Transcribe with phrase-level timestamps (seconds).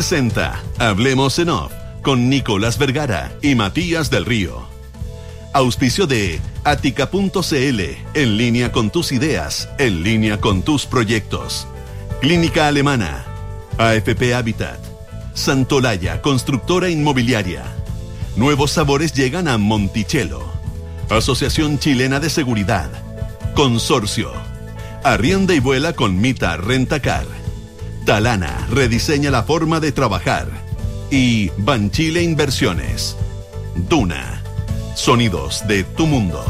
[0.00, 1.72] Presenta Hablemos en Off
[2.02, 4.62] con Nicolás Vergara y Matías del Río.
[5.52, 7.80] Auspicio de Atica.cl,
[8.14, 11.66] en línea con tus ideas, en línea con tus proyectos.
[12.20, 13.24] Clínica Alemana,
[13.76, 14.78] AFP Habitat,
[15.34, 17.64] Santolaya, constructora inmobiliaria.
[18.36, 20.44] Nuevos sabores llegan a Monticello.
[21.10, 22.88] Asociación Chilena de Seguridad.
[23.56, 24.30] Consorcio.
[25.02, 27.26] Arrienda y vuela con Mita Rentacar.
[28.08, 30.48] Talana rediseña la forma de trabajar.
[31.10, 33.14] Y Banchile Inversiones.
[33.86, 34.42] Duna.
[34.94, 36.42] Sonidos de tu mundo.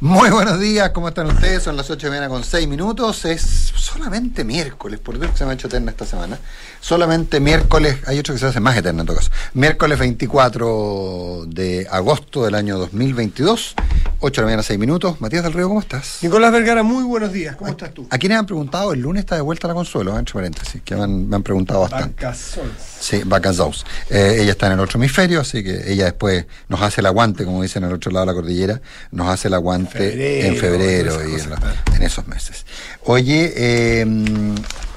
[0.00, 1.64] Muy buenos días, ¿cómo están ustedes?
[1.64, 3.24] Son las 8 de la mañana con 6 minutos.
[3.24, 3.42] Es
[3.74, 6.38] solamente miércoles, por Dios que se me ha hecho eterna esta semana.
[6.80, 9.32] Solamente miércoles, hay otro que se hace más eterna en todo caso.
[9.54, 13.74] Miércoles 24 de agosto del año 2022,
[14.20, 15.20] 8 de la mañana 6 minutos.
[15.20, 16.18] Matías del Río, ¿cómo estás?
[16.22, 18.06] Nicolás Vergara, muy buenos días, ¿cómo estás tú?
[18.08, 21.02] A quienes han preguntado, el lunes está de vuelta la Consuelo, entre paréntesis, que me
[21.02, 22.24] han, me han preguntado bastante.
[22.24, 22.72] Vacaciones.
[23.00, 23.84] Sí, Vacazows.
[24.10, 27.44] Eh, ella está en el otro hemisferio, así que ella después nos hace el aguante,
[27.44, 28.80] como dicen en el otro lado de la cordillera,
[29.10, 32.66] nos hace el aguante Febrero, en febrero esas y en, la- en esos meses.
[33.04, 34.06] Oye, eh,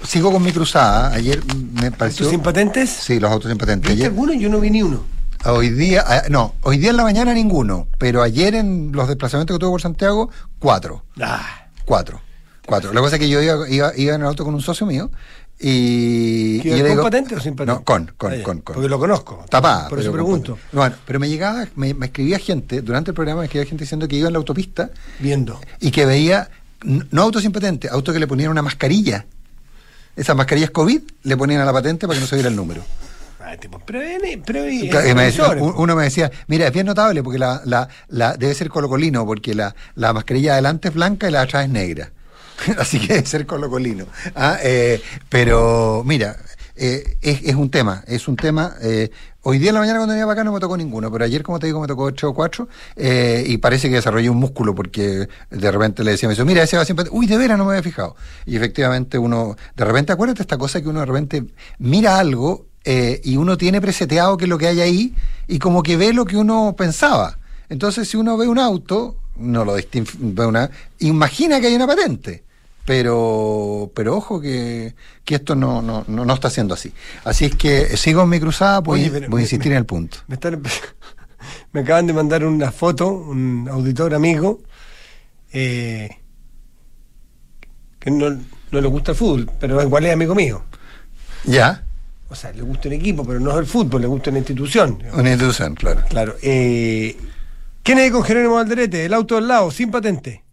[0.07, 1.13] sigo con mi cruzada.
[1.13, 1.41] Ayer
[1.81, 2.25] me pareció.
[2.25, 2.89] ¿Tus impatentes?
[2.89, 3.91] Sí, los autos impatentes.
[3.91, 4.33] ¿Viste alguno?
[4.33, 5.03] Yo no vi ni uno.
[5.45, 9.55] hoy día, ah, no, hoy día en la mañana ninguno, pero ayer en los desplazamientos
[9.55, 11.03] que tuve por Santiago, cuatro.
[11.19, 12.21] Ah, Cuatro.
[12.65, 12.91] Cuatro.
[12.91, 15.09] Que pasa es que yo iba, iba, iba en el auto con un socio mío
[15.61, 16.59] y.
[16.61, 17.73] ¿que y yo ¿Con digo- patente o sin patente?
[17.79, 18.73] No, con, con, con, con.
[18.75, 19.45] Porque lo conozco.
[19.49, 19.87] Tapada.
[19.89, 20.53] Por eso pregunto.
[20.71, 23.83] con- Bueno, pero me llegaba, me, me escribía gente, durante el programa me escribía gente
[23.83, 24.89] diciendo que iba en la autopista
[25.19, 25.59] Viendo.
[25.79, 26.49] y que veía,
[26.83, 29.25] no autos sin patente, autos que le ponían una mascarilla.
[30.15, 32.83] Esas mascarillas COVID le ponían a la patente para que no se viera el número.
[33.39, 33.79] Ah, tipo.
[34.89, 38.53] Claro, me decía- uno me decía, mira, es bien notable porque la, la, la debe
[38.53, 41.69] ser colocolino, porque la, la mascarilla de adelante es blanca y la de atrás es
[41.71, 42.11] negra.
[42.77, 44.05] Así que debe ser colocolino.
[44.35, 46.37] Ah, eh, pero mira,
[46.75, 48.75] eh, es, un tema, es un tema.
[48.81, 49.09] eh,
[49.43, 51.43] hoy día en la mañana cuando venía para acá no me tocó ninguno, pero ayer,
[51.43, 54.75] como te digo, me tocó 8 o 4 eh, y parece que desarrollé un músculo
[54.75, 57.71] porque de repente le decía, dice, mira, ese va siempre, uy, de veras no me
[57.71, 58.15] había fijado.
[58.45, 61.43] Y efectivamente uno, de repente, acuérdate esta cosa que uno de repente
[61.79, 65.15] mira algo eh, y uno tiene preseteado que es lo que hay ahí
[65.47, 67.37] y como que ve lo que uno pensaba.
[67.69, 71.87] Entonces, si uno ve un auto, no lo distin- ve una, imagina que hay una
[71.87, 72.43] patente.
[72.85, 76.91] Pero, pero ojo que, que esto no, no, no, no está siendo así.
[77.23, 79.85] Así es que sigo en mi cruzada, voy, Oye, voy a insistir me- en el
[79.85, 80.17] punto.
[80.27, 80.71] Me, están empe-
[81.73, 84.61] me acaban de mandar una foto, un auditor amigo,
[85.53, 86.09] eh,
[87.99, 88.29] que no,
[88.71, 90.63] no le gusta el fútbol, pero igual es amigo mío.
[91.43, 91.83] Ya,
[92.29, 94.97] O sea, le gusta un equipo, pero no es el fútbol, le gusta una institución.
[94.97, 95.19] digamos.
[95.19, 96.01] una institución, claro.
[96.09, 96.35] Claro.
[96.41, 97.15] Eh,
[97.83, 99.05] ¿Quién es con Jerónimo Alderete?
[99.05, 100.43] El auto al lado, sin patente.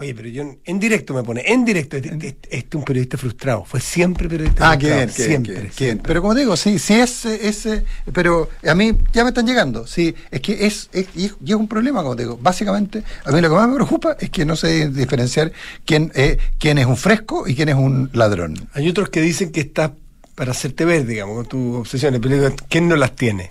[0.00, 3.18] Oye, pero yo en- directo me pone, en directo, este, este- este es un periodista
[3.18, 5.90] frustrado, fue siempre periodista Ah, frustrado, bien, qué bien, siempre, qué bien, qué bien.
[5.90, 6.08] siempre.
[6.08, 9.88] Pero como digo, sí, sí es ese, pero a mí ya me están llegando.
[9.88, 12.38] Sí, es que es, es- y es, un problema, como te digo.
[12.40, 15.50] Básicamente, a mí lo que más me preocupa es que no sé diferenciar
[15.84, 18.68] quién, eh, quién es un fresco y quién es un ladrón.
[18.74, 19.92] Hay otros que dicen que está
[20.36, 23.50] para hacerte ver, digamos, con tus obsesiones, pero ¿quién no las tiene?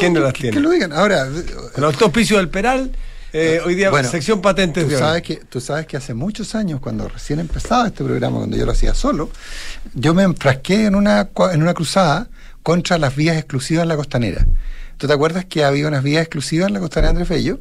[0.00, 0.50] ¿Quién no las tiene?
[0.56, 0.92] que lo digan.
[0.92, 1.28] Ahora,
[1.76, 2.90] El auspicio del Peral,
[3.36, 5.00] eh, hoy día, Bueno, sección patentes Tú de hoy.
[5.00, 8.64] sabes, que, tú sabes que hace muchos años, cuando recién empezaba este programa, cuando yo
[8.66, 9.30] lo hacía solo,
[9.94, 12.28] yo me enfrasqué en una, en una cruzada
[12.62, 14.46] contra las vías exclusivas en la costanera.
[14.96, 17.60] ¿Tú te acuerdas que había unas vías exclusivas en la costanera de Andrés Bello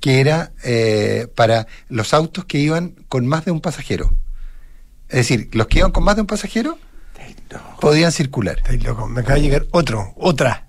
[0.00, 4.14] que era eh, para los autos que iban con más de un pasajero?
[5.08, 6.78] Es decir, los que iban con más de un pasajero
[7.80, 8.58] podían circular.
[8.58, 9.08] estáis loco.
[9.08, 10.65] Me acaba de llegar otro, otra,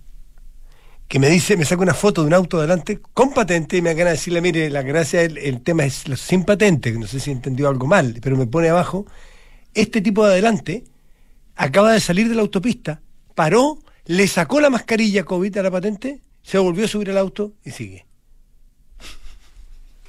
[1.07, 3.91] que me dice, me saca una foto de un auto adelante con patente y me
[3.91, 7.31] acaba de decirle, mire, la gracia, el, el tema es sin patente, no sé si
[7.31, 9.05] entendió algo mal, pero me pone abajo,
[9.73, 10.83] este tipo de adelante
[11.55, 13.01] acaba de salir de la autopista,
[13.35, 17.53] paró, le sacó la mascarilla COVID a la patente, se volvió a subir al auto
[17.63, 18.05] y sigue.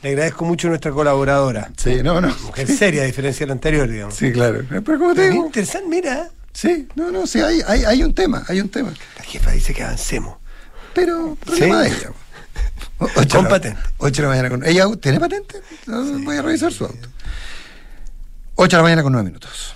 [0.03, 1.73] Le agradezco mucho a nuestra colaboradora.
[1.77, 2.29] Sí, no, no.
[2.45, 4.15] Mujer seria, a diferencia de la anterior, digamos.
[4.15, 4.65] Sí, claro.
[4.69, 8.45] Pero como te digo, interesante, mira, sí, no, no, sí, hay, hay, hay un tema,
[8.47, 8.93] hay un tema.
[9.17, 10.37] la jefa dice que avancemos.
[10.99, 11.91] Pero problema Sí.
[11.91, 12.11] de ella.
[12.99, 13.81] Ocho Con la- patente.
[13.99, 14.67] ocho de la mañana con.
[14.67, 15.61] ¿Ella tiene patente?
[15.87, 17.09] No, Voy a revisar su auto.
[18.57, 19.75] 8 de la mañana con 9 minutos.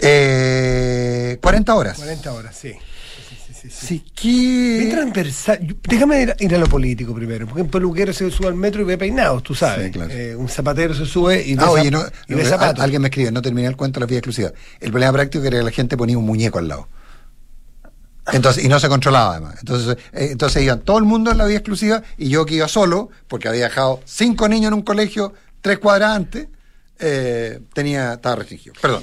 [0.00, 1.96] Eh, 40 horas.
[1.96, 2.72] 40 horas, sí.
[3.70, 4.90] Sí, sí,
[5.88, 8.98] Déjame ir, a lo político primero, porque un peluquero se sube al metro y ve
[8.98, 9.86] peinados, tú sabes.
[9.86, 10.10] Sí, claro.
[10.12, 12.78] Eh, un zapatero se sube y ve, Ah, oye, no, y ve no, zapatos.
[12.78, 14.52] al- alguien me escribe, no terminé el cuento de la vida exclusiva.
[14.80, 16.88] El problema práctico era que la gente ponía un muñeco al lado.
[18.32, 19.56] Entonces, y no se controlaba además.
[19.60, 22.68] Entonces, eh, entonces iban todo el mundo en la vida exclusiva y yo que iba
[22.68, 25.32] solo, porque había dejado cinco niños en un colegio,
[25.62, 26.48] tres cuadras antes,
[26.98, 28.74] eh, tenía, estaba restringido.
[28.82, 29.02] Perdón.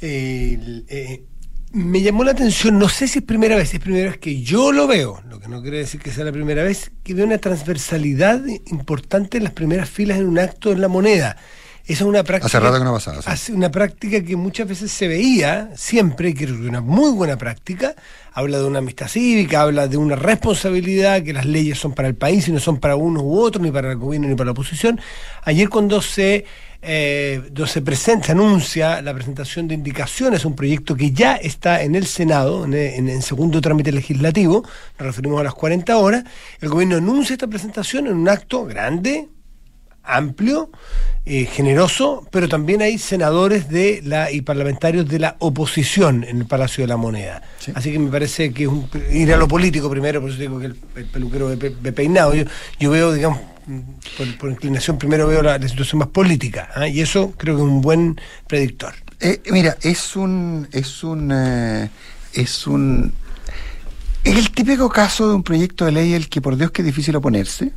[0.00, 1.22] El, eh,
[1.74, 4.70] me llamó la atención, no sé si es primera vez, es primera vez que yo
[4.70, 7.38] lo veo, lo que no quiere decir que sea la primera vez, que veo una
[7.38, 11.36] transversalidad importante en las primeras filas en un acto en la moneda.
[11.86, 12.46] Esa es una práctica.
[12.46, 13.28] Hace rato que no pasaba, sí.
[13.28, 17.36] hace una práctica que muchas veces se veía, siempre, y que es una muy buena
[17.36, 17.94] práctica.
[18.32, 22.14] Habla de una amistad cívica, habla de una responsabilidad, que las leyes son para el
[22.14, 24.52] país y no son para unos u otros, ni para el gobierno ni para la
[24.52, 24.98] oposición.
[25.42, 26.46] Ayer cuando se,
[26.84, 31.82] eh, cuando se presenta, se anuncia la presentación de indicaciones, un proyecto que ya está
[31.82, 34.62] en el Senado, en, en- en segundo trámite legislativo,
[34.98, 36.24] nos referimos a las 40 horas,
[36.60, 39.28] el gobierno anuncia esta presentación en un acto grande,
[40.06, 40.70] amplio,
[41.24, 46.46] eh, generoso, pero también hay senadores de la y parlamentarios de la oposición en el
[46.46, 47.40] Palacio de la Moneda.
[47.58, 47.72] Sí.
[47.74, 50.58] Así que me parece que es un, ir a lo político primero, por eso digo
[50.60, 52.34] que el, el peluquero de, de peinado.
[52.34, 52.44] Yo,
[52.78, 53.38] yo veo, digamos,
[54.38, 56.88] por, inclinación, primero veo la, la situación más política, ¿ah?
[56.88, 58.94] y eso creo que es un buen predictor.
[59.20, 60.68] Eh, mira, es un.
[60.72, 61.30] Es un.
[61.32, 61.88] eh,
[62.32, 63.12] es un.
[64.22, 66.86] Es el típico caso de un proyecto de ley el que por Dios que es
[66.86, 67.72] difícil oponerse.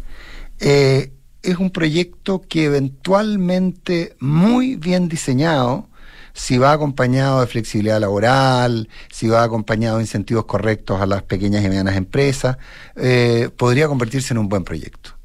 [0.60, 1.12] Eh,
[1.44, 5.88] es un proyecto que eventualmente, muy bien diseñado,
[6.33, 11.63] si va acompañado de flexibilidad laboral, si va acompañado de incentivos correctos a las pequeñas
[11.63, 12.57] y medianas empresas,
[12.95, 15.17] eh, podría convertirse en un buen proyecto.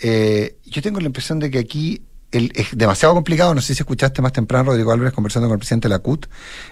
[0.00, 3.54] Eh, yo tengo la impresión de que aquí es demasiado complicado.
[3.54, 6.26] No sé si escuchaste más temprano Rodrigo Álvarez conversando con el presidente de la CUT.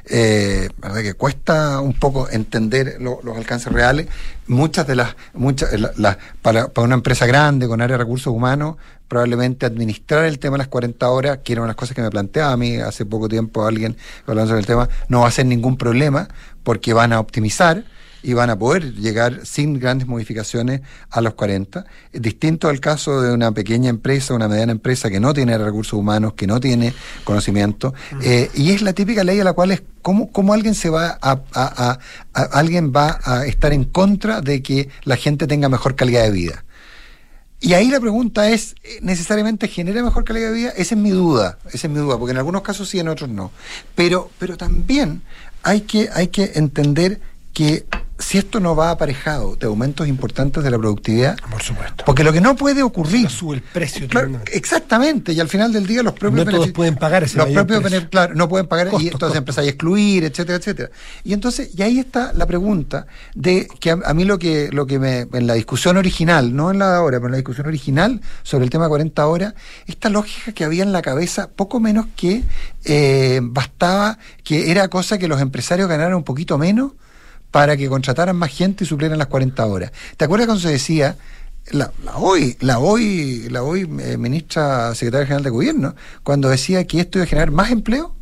[0.04, 4.06] Eh, verdad que cuesta un poco entender lo- los alcances reales.
[4.48, 8.76] Muchas de las, muchas, la- para una empresa grande con área de recursos humanos,
[9.08, 12.02] probablemente administrar el tema de las 40 horas, que era una de las cosas que
[12.02, 13.96] me planteaba a mí hace poco tiempo alguien
[14.26, 16.28] hablando sobre el tema, no va a ser ningún problema
[16.64, 17.84] porque van a optimizar
[18.22, 20.80] y van a poder llegar sin grandes modificaciones
[21.10, 21.84] a los 40.
[22.12, 25.92] Es distinto al caso de una pequeña empresa, una mediana empresa que no tiene recursos
[25.92, 26.92] humanos, que no tiene
[27.24, 27.94] conocimiento.
[28.22, 31.18] Eh, y es la típica ley a la cual es cómo, cómo alguien se va
[31.22, 31.98] a, a- a-
[32.34, 36.30] a- alguien va a estar en contra de que la gente tenga mejor calidad de
[36.30, 36.64] vida.
[37.58, 40.70] Y ahí la pregunta es, ¿eh, ¿necesariamente genera mejor calidad de vida?
[40.76, 43.30] Esa es mi duda, esa es mi duda, porque en algunos casos sí, en otros
[43.30, 43.50] no.
[43.94, 45.22] Pero, pero también
[45.62, 47.18] hay que, hay que entender
[47.54, 47.86] que
[48.18, 52.04] si esto no va aparejado de aumentos importantes de la productividad, Por supuesto.
[52.06, 53.24] porque lo que no puede ocurrir...
[53.24, 56.70] No sube el precio Claro, exactamente, y al final del día los propios No todos
[56.72, 58.08] pueden pagar ese los propios precio.
[58.08, 60.90] claro, no pueden pagar y entonces empezáis a excluir, etcétera, etcétera.
[61.24, 64.86] Y entonces, y ahí está la pregunta de que a, a mí lo que, lo
[64.86, 67.66] que me, en la discusión original, no en la de ahora, pero en la discusión
[67.66, 69.54] original sobre el tema de 40 horas,
[69.86, 72.44] esta lógica que había en la cabeza, poco menos que
[72.84, 76.92] eh, bastaba, que era cosa que los empresarios ganaran un poquito menos
[77.50, 79.92] para que contrataran más gente y suplieran las 40 horas.
[80.16, 81.16] ¿Te acuerdas cuando se decía,
[81.70, 86.86] la, la hoy, la hoy, la hoy eh, ministra secretaria general de gobierno, cuando decía
[86.86, 88.14] que esto iba a generar más empleo?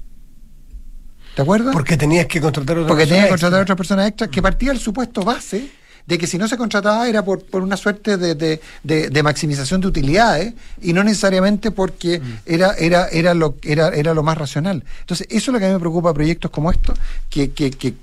[1.34, 1.72] ¿Te acuerdas?
[1.72, 4.40] Porque tenías que contratar otra Porque persona tenía que contratar a otras personas extras, que
[4.40, 5.68] partía del supuesto base
[6.06, 9.22] de que si no se contrataba era por, por una suerte de, de- de- de
[9.22, 10.52] maximización de utilidades
[10.82, 14.84] y no necesariamente porque era, era, era, lo, era, era lo más racional.
[15.00, 16.98] Entonces, eso es lo que a mí me preocupa proyectos como estos,
[17.30, 17.94] que, que, que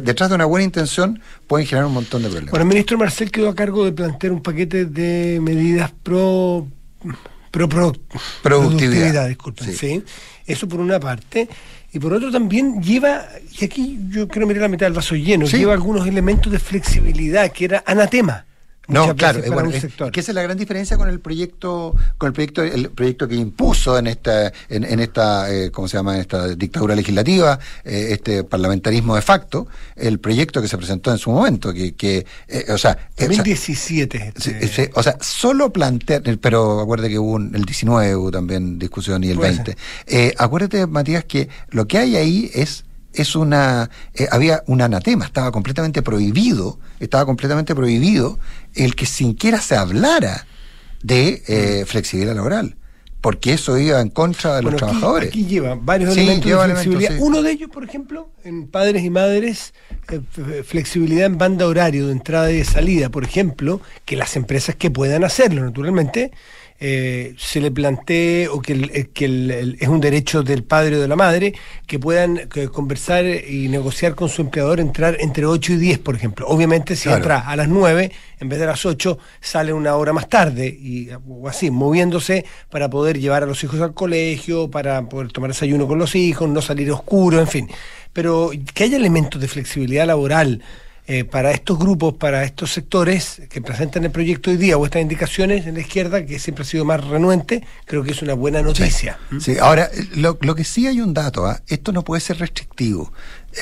[0.00, 2.50] detrás de una buena intención pueden generar un montón de problemas.
[2.50, 6.66] Bueno, el ministro Marcel quedó a cargo de plantear un paquete de medidas pro,
[7.68, 7.92] pro, pro-
[8.42, 9.28] Productividad.
[9.28, 9.76] disculpen, Sí.
[9.76, 10.02] sí.
[10.46, 11.48] Eso por una parte.
[11.92, 13.24] Y por otro también lleva,
[13.60, 15.58] y aquí yo quiero mirar la mitad del vaso lleno, Sí.
[15.58, 18.44] lleva algunos elementos de flexibilidad, que era anatema.
[18.86, 22.32] No, claro, bueno, es- que esa es la gran diferencia con el proyecto, con el
[22.32, 26.14] proyecto, el proyecto que impuso en esta, en, en esta, eh, ¿cómo se llama?
[26.16, 31.18] En esta dictadura legislativa, eh, este parlamentarismo de facto, el proyecto que se presentó en
[31.18, 34.32] su momento, que, que eh, o sea, eh, o sea, 2017.
[34.38, 38.78] Sí, este, o sea, solo plantear, pero acuérdate que hubo un- el 19 hubo también
[38.78, 39.76] discusión y el Puede 20.
[40.06, 42.84] Eh, acuérdate, Matías, que lo que hay ahí es
[43.16, 48.40] es una eh, había un anatema, estaba completamente prohibido, estaba completamente prohibido
[48.74, 50.46] el que siquiera se hablara
[51.02, 52.76] de eh, flexibilidad laboral,
[53.20, 55.28] porque eso iba en contra de los aquí- trabajadores.
[55.28, 57.18] Aquí, lleva varios Sí, elementos lleva de elementos, flexibilidad.
[57.24, 57.28] sí.
[57.30, 59.74] Uno de ellos, por ejemplo, en padres y madres,
[60.10, 64.76] eh, flexibilidad en banda horario de entrada y de salida, por ejemplo, que las empresas
[64.76, 66.32] que puedan hacerlo, naturalmente,
[66.80, 71.08] eh, se le plantee o que, eh, que es un derecho del padre o de
[71.08, 71.54] la madre
[71.86, 76.46] que puedan conversar y negociar con su empleador, entrar entre 8 y 10, por ejemplo.
[76.48, 80.28] Obviamente, si entra a las 9, en vez de las 8, sale una hora más
[80.28, 85.30] tarde, y, o así, moviéndose para poder llevar a los hijos al colegio, para poder
[85.32, 87.70] tomar desayuno con los hijos, no salir oscuro, en fin.
[88.12, 90.60] Pero que haya elementos de flexibilidad laboral
[91.06, 95.02] eh, para estos grupos, para estos sectores que presentan el proyecto hoy día o estas
[95.02, 98.62] indicaciones en la izquierda, que siempre ha sido más renuente, creo que es una buena
[98.62, 99.18] noticia.
[99.38, 101.60] Sí, ahora, lo, que sí hay un dato, ¿ah?
[101.66, 103.12] esto no puede ser restrictivo.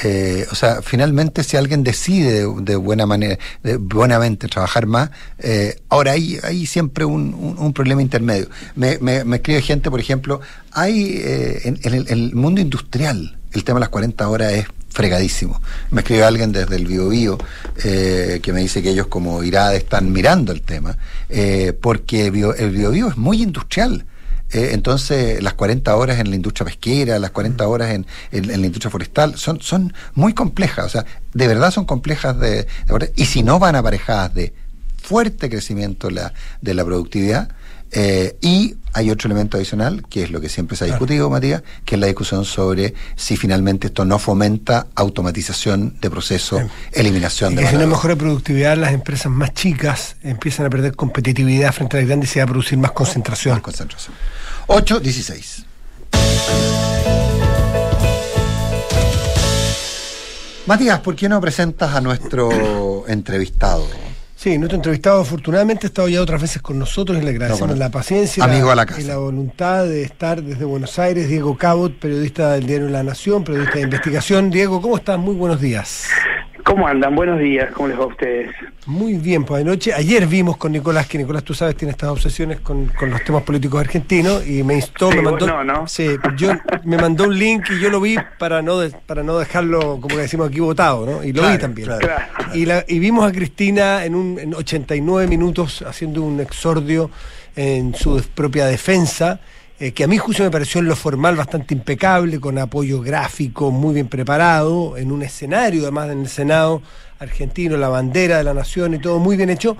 [0.04, 5.80] Eh, o sea, finalmente si alguien decide de, buena manera, de buenamente trabajar más, eh,
[5.88, 8.48] ahora hay, hay siempre un, problema intermedio.
[8.76, 11.20] Me, me, escribe gente, por ejemplo, hay
[11.64, 15.60] en, el, en, el, mundo industrial, el tema de las 40 horas es fregadísimo.
[15.90, 17.38] Me escribe alguien desde el Bio,
[17.82, 20.96] eh, que me dice que ellos como IRAD están mirando el tema,
[21.28, 22.54] eh, porque el Bio,
[23.08, 24.04] es muy industrial.
[24.52, 28.90] Eh, entonces, las 40 horas en la industria pesquera, las 40 horas en, la industria
[28.90, 32.66] forestal, son, son muy complejas, o sea, de verdad son complejas de,
[33.16, 34.52] y si no van aparejadas de
[35.02, 37.48] fuerte crecimiento la, de la productividad,
[37.92, 41.62] eh, y hay otro elemento adicional, que es lo que siempre se ha discutido, Matías,
[41.84, 47.66] que es la discusión sobre si finalmente esto no fomenta automatización de procesos, eliminación de...
[47.66, 52.08] Si no mejora productividad, las empresas más chicas empiezan a perder competitividad frente a las
[52.08, 53.54] grandes y se va a producir más concentración.
[53.54, 54.14] Más concentración.
[54.66, 55.64] 8, 16.
[60.66, 63.86] Matías, ¿por qué no presentas a nuestro entrevistado?
[64.42, 67.90] Sí, nuestro entrevistado afortunadamente ha estado ya otras veces con nosotros y le agradecemos la
[67.90, 68.44] paciencia
[68.98, 71.28] y la voluntad de estar desde Buenos Aires.
[71.28, 74.50] Diego Cabot, periodista del diario La Nación, periodista de investigación.
[74.50, 75.16] Diego, ¿cómo estás?
[75.16, 76.08] Muy buenos días.
[76.64, 77.14] ¿Cómo andan?
[77.14, 78.50] Buenos días, ¿cómo les va a ustedes?
[78.86, 82.60] Muy bien, pues anoche, ayer vimos con Nicolás, que Nicolás, tú sabes, tiene estas obsesiones
[82.60, 85.46] con, los temas políticos argentinos y me instó, me mandó.
[85.46, 85.88] No, no.
[85.88, 86.52] Sí, yo
[86.84, 90.22] me mandó un link y yo lo vi para no para no dejarlo, como que
[90.22, 91.24] decimos aquí, votado, ¿no?
[91.24, 91.90] Y lo vi también.
[92.54, 97.10] Y, la, y vimos a Cristina en, un, en 89 minutos haciendo un exordio
[97.56, 99.40] en su propia defensa
[99.80, 103.70] eh, que a mi juicio me pareció en lo formal bastante impecable, con apoyo gráfico
[103.70, 106.82] muy bien preparado, en un escenario además en el Senado
[107.18, 109.76] argentino, la bandera de la nación y todo muy bien hecho,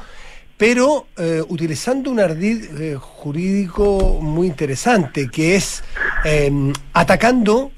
[0.57, 5.83] pero eh, utilizando un ardid eh, jurídico muy interesante, que es
[6.25, 7.73] em, atacando,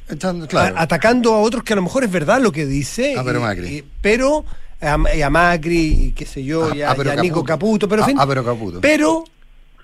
[0.77, 3.85] atacando a otros que a lo mejor es verdad lo que dice, ah, pero Macri.
[4.03, 4.45] pero
[4.83, 4.99] a,
[5.31, 8.81] Macri y qué sé yo, ah, y a, ah, Nico Caputo, pero, fin, pero, Caputo.
[8.83, 9.25] pero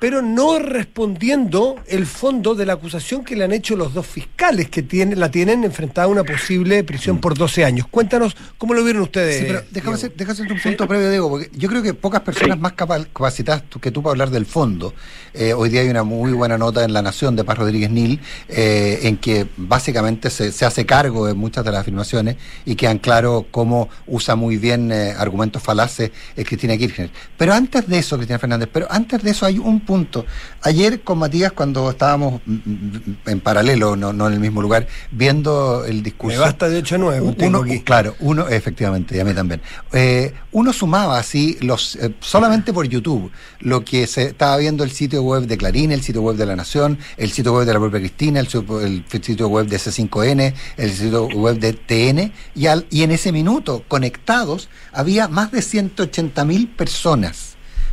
[0.00, 4.70] pero no respondiendo el fondo de la acusación que le han hecho los dos fiscales
[4.70, 7.86] que tienen, la tienen enfrentada a una posible prisión por 12 años.
[7.88, 9.38] Cuéntanos cómo lo vieron ustedes.
[9.38, 12.72] Sí, pero déjame hacer, un punto previo, Diego, porque yo creo que pocas personas más
[12.72, 14.94] capacitadas que tú para hablar del fondo.
[15.34, 18.20] Eh, hoy día hay una muy buena nota en La Nación de Paz Rodríguez Nil,
[18.48, 23.46] eh, en que básicamente se, hace cargo de muchas de las afirmaciones y quedan claro
[23.50, 27.10] cómo usa muy bien eh, argumentos falaces Cristina Kirchner.
[27.36, 30.24] Pero antes de eso, Cristina Fernández, pero antes de eso hay un punto.
[30.62, 34.86] Ayer con Matías, cuando estábamos mm, mm, en paralelo, no, no en el mismo lugar,
[35.10, 36.38] viendo el discurso.
[36.38, 37.34] Me basta de 8 a 9.
[37.40, 39.60] Uno, claro, uno, efectivamente, y a mí también.
[39.92, 44.92] Eh, uno sumaba así, los, eh, solamente por YouTube, lo que se estaba viendo el
[44.92, 47.80] sitio web de Clarín, el sitio web de La Nación, el sitio web de la
[47.80, 53.02] propia Cristina, el, sitio web de C5N, el sitio web de TN, y, al, y
[53.02, 57.49] en ese minuto, conectados, había más de 180 mil personas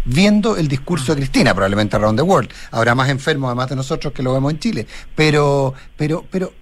[0.08, 2.50] viendo el discurso de Cristina, probablemente around the world.
[2.72, 4.88] Habrá más enfermos además de nosotros que lo vemos en Chile.
[5.16, 6.54] Pero, pero, pero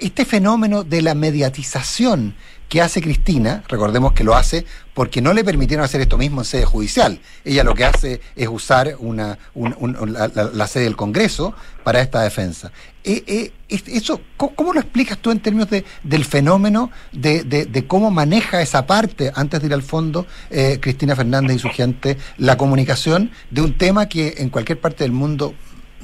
[0.00, 2.34] este fenómeno de la mediatización
[2.68, 6.44] que hace Cristina, recordemos que lo hace porque no le permitieron hacer esto mismo en
[6.44, 7.20] sede judicial.
[7.44, 12.70] Ella lo que hace es usar una, la, sede del Congreso para esta defensa.
[13.02, 18.62] Eh, eh, eso, ¿cómo, lo explicas tú en términos de, del fenómeno de, cómo maneja
[18.62, 23.30] esa parte, antes de ir al fondo, eh, Cristina Fernández y su gente, la comunicación
[23.50, 25.54] de un tema que en cualquier parte del mundo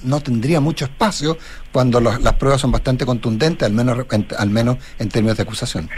[0.03, 1.39] no tendría mucho espacio
[1.73, 5.89] cuando las pruebas son bastante contundentes, al menos, al menos en términos de acusación.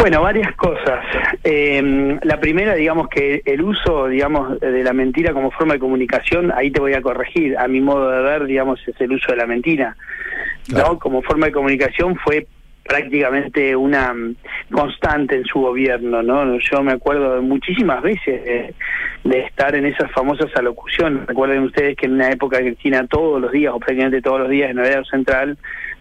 [0.00, 1.04] Bueno, varias cosas.
[1.44, 6.50] Eh, la primera, digamos que el uso, digamos, de la mentira como forma de comunicación,
[6.56, 7.58] ahí te voy a corregir.
[7.58, 9.94] A mi modo de ver, digamos, es el uso de la mentira.
[10.68, 10.98] ¿no?
[10.98, 12.46] Como forma de comunicación fue
[12.82, 14.36] prácticamente una mm,
[14.72, 16.58] constante en su gobierno, ¿no?
[16.58, 18.42] Yo me acuerdo muchísimas veces
[19.24, 21.26] de, estar en esas famosas alocuciones.
[21.26, 24.70] Recuerden ustedes que en una época Cristina todos los días, o prácticamente todos los días
[24.70, 25.58] en el radio central,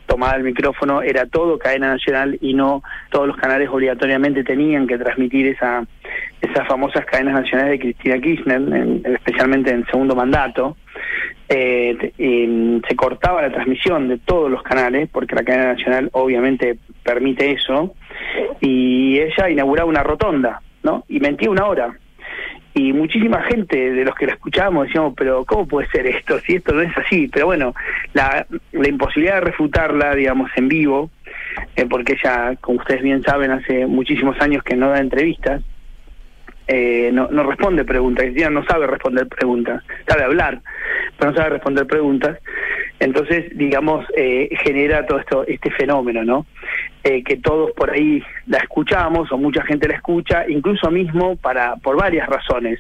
[0.10, 4.98] tomaba el micrófono, era todo cadena nacional y no todos los canales obligatoriamente tenían que
[4.98, 5.86] transmitir esa
[6.42, 8.62] esas famosas cadenas nacionales de Cristina Kirchner,
[9.06, 10.78] especialmente en segundo mandato,
[11.48, 17.52] eh, se cortaba la transmisión de todos los canales, porque la cadena nacional obviamente permite
[17.52, 17.94] eso,
[18.62, 21.04] y ella inauguraba una rotonda, ¿no?
[21.08, 21.94] Y mentía una hora.
[22.80, 26.40] Y muchísima gente de los que la escuchábamos decíamos, pero ¿cómo puede ser esto?
[26.40, 27.28] Si esto no es así.
[27.28, 27.76] Pero bueno,
[28.14, 31.10] la, la imposibilidad de refutarla, digamos, en vivo,
[31.76, 35.62] eh, porque ella, como ustedes bien saben, hace muchísimos años que no da entrevistas,
[36.72, 40.62] eh, no, no responde preguntas, Cristina no sabe responder preguntas, sabe hablar,
[41.18, 42.38] pero no sabe responder preguntas.
[43.00, 46.46] Entonces, digamos, eh, genera todo esto, este fenómeno, ¿no?
[47.04, 51.76] Eh, que todos por ahí la escuchamos o mucha gente la escucha, incluso mismo para
[51.78, 52.80] por varias razones,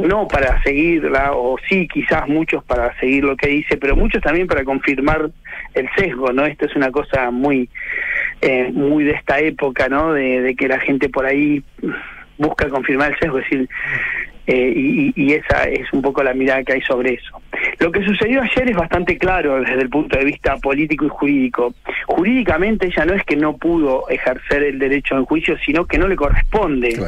[0.00, 4.48] no para seguirla o sí, quizás muchos para seguir lo que dice, pero muchos también
[4.48, 5.30] para confirmar
[5.74, 6.44] el sesgo, ¿no?
[6.44, 7.68] Esto es una cosa muy
[8.40, 10.12] eh, muy de esta época, ¿no?
[10.12, 11.62] De, de que la gente por ahí
[12.38, 13.68] busca confirmar el sesgo, es decir,
[14.50, 17.42] eh, y, esa es un poco la mirada que hay sobre eso.
[17.80, 21.74] Lo que sucedió ayer es bastante claro desde el punto de vista político y jurídico.
[22.06, 26.08] Jurídicamente ella no es que no pudo ejercer el derecho en juicio, sino que no
[26.08, 26.98] le corresponde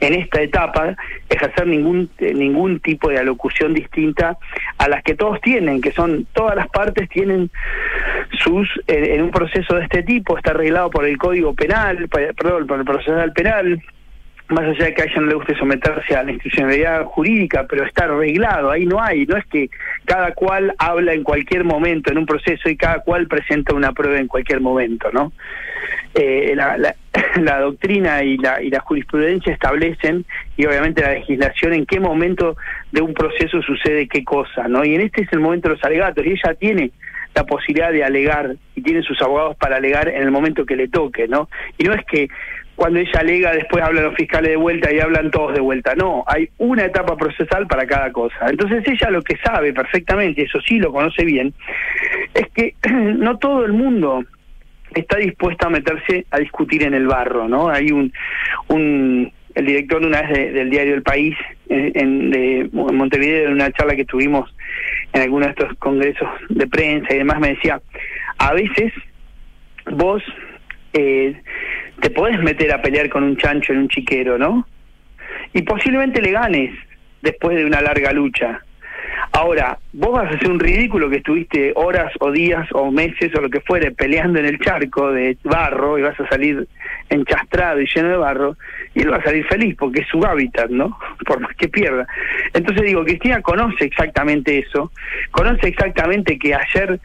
[0.00, 0.94] en esta etapa
[1.30, 4.36] ejercer ningún eh, ningún tipo de alocución distinta
[4.76, 7.50] a las que todos tienen, que son todas las partes tienen
[8.32, 12.66] sus eh, en un proceso de este tipo está arreglado por el Código Penal, perdón,
[12.66, 13.82] por el procesal penal
[14.48, 17.84] más allá de que a ella no le guste someterse a la institucionalidad jurídica, pero
[17.84, 19.70] está arreglado, ahí no hay, no es que
[20.04, 24.18] cada cual habla en cualquier momento en un proceso y cada cual presenta una prueba
[24.18, 25.32] en cualquier momento, ¿no?
[26.14, 26.76] Eh, la,
[27.40, 30.24] la, doctrina y la, y la jurisprudencia establecen,
[30.56, 32.56] y obviamente la legislación, en qué momento
[32.90, 34.84] de un proceso sucede qué cosa, ¿no?
[34.84, 36.90] Y en este es el momento de los alegatos, y ella tiene
[37.34, 40.88] la posibilidad de alegar y tiene sus abogados para alegar en el momento que le
[40.88, 41.48] toque, ¿no?
[41.78, 42.28] Y no es que
[42.74, 45.94] cuando ella alega, después hablan los fiscales de vuelta y hablan todos de vuelta.
[45.94, 48.46] No, hay una etapa procesal para cada cosa.
[48.48, 51.52] Entonces ella lo que sabe perfectamente, eso sí lo conoce bien,
[52.34, 54.24] es que no todo el mundo
[54.94, 57.68] está dispuesto a meterse a discutir en el barro, ¿no?
[57.68, 58.12] Hay un,
[58.68, 61.36] un el director una vez del diario El País
[61.68, 64.54] en, de Montevideo, en una charla que tuvimos
[65.12, 67.80] en algunos de estos congresos de prensa y demás, me decía,
[68.38, 68.92] a veces
[69.90, 70.22] vos
[70.94, 71.34] eh,
[72.02, 74.66] te podés meter a pelear con un chancho en un chiquero, ¿no?
[75.52, 76.74] Y posiblemente le ganes
[77.22, 78.60] después de una larga lucha.
[79.30, 83.40] Ahora, vos vas a hacer un ridículo que estuviste horas o días o meses o
[83.40, 86.66] lo que fuere peleando en el charco de barro y vas a salir
[87.10, 88.56] enchastrado y lleno de barro
[88.94, 90.98] y él va a salir feliz porque es su hábitat, ¿no?
[91.26, 92.06] Por más que pierda.
[92.54, 94.90] Entonces digo, Cristina conoce exactamente eso,
[95.30, 96.98] conoce exactamente que ayer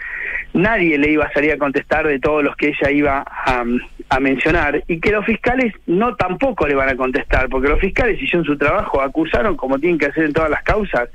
[0.54, 3.66] nadie le iba a salir a contestar de todos los que ella iba a,
[4.10, 8.22] a mencionar y que los fiscales no tampoco le van a contestar porque los fiscales
[8.22, 11.10] hicieron su trabajo, acusaron como tienen que hacer en todas las causas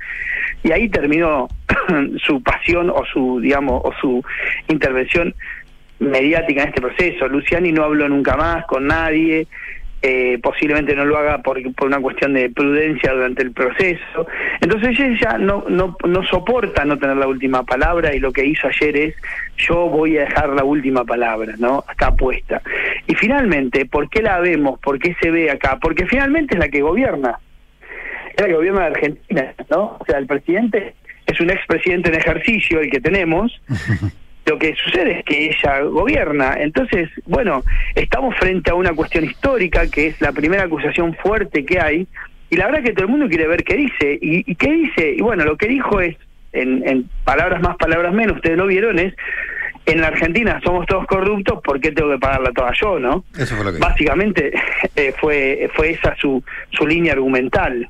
[0.63, 1.49] y ahí terminó
[2.25, 4.23] su pasión o su, digamos, o su
[4.67, 5.33] intervención
[5.99, 7.27] mediática en este proceso.
[7.27, 9.47] Luciani no habló nunca más con nadie,
[10.05, 14.27] eh, posiblemente no lo haga por, por una cuestión de prudencia durante el proceso.
[14.59, 18.67] Entonces ella no, no, no soporta no tener la última palabra y lo que hizo
[18.67, 19.15] ayer es
[19.55, 21.85] yo voy a dejar la última palabra, ¿no?
[21.89, 22.61] Está puesta.
[23.07, 24.77] Y finalmente, ¿por qué la vemos?
[24.79, 25.77] ¿Por qué se ve acá?
[25.81, 27.39] Porque finalmente es la que gobierna.
[28.35, 29.97] Es la que gobierna Argentina, ¿no?
[29.99, 30.95] O sea, el presidente
[31.25, 33.61] es un expresidente en ejercicio, el que tenemos,
[34.45, 36.55] lo que sucede es que ella gobierna.
[36.59, 37.63] Entonces, bueno,
[37.95, 42.07] estamos frente a una cuestión histórica que es la primera acusación fuerte que hay
[42.49, 44.19] y la verdad que todo el mundo quiere ver qué dice.
[44.21, 45.15] ¿Y, qué dice?
[45.17, 46.15] Y bueno, lo que dijo es,
[46.51, 49.15] en, palabras más, palabras menos, ustedes lo vieron, es
[49.85, 53.25] en la Argentina somos todos corruptos, ¿por qué tengo que pagarla toda yo, no?
[53.37, 54.53] Eso fue lo que Básicamente
[54.95, 57.89] eh, fue, fue esa su, su línea argumental.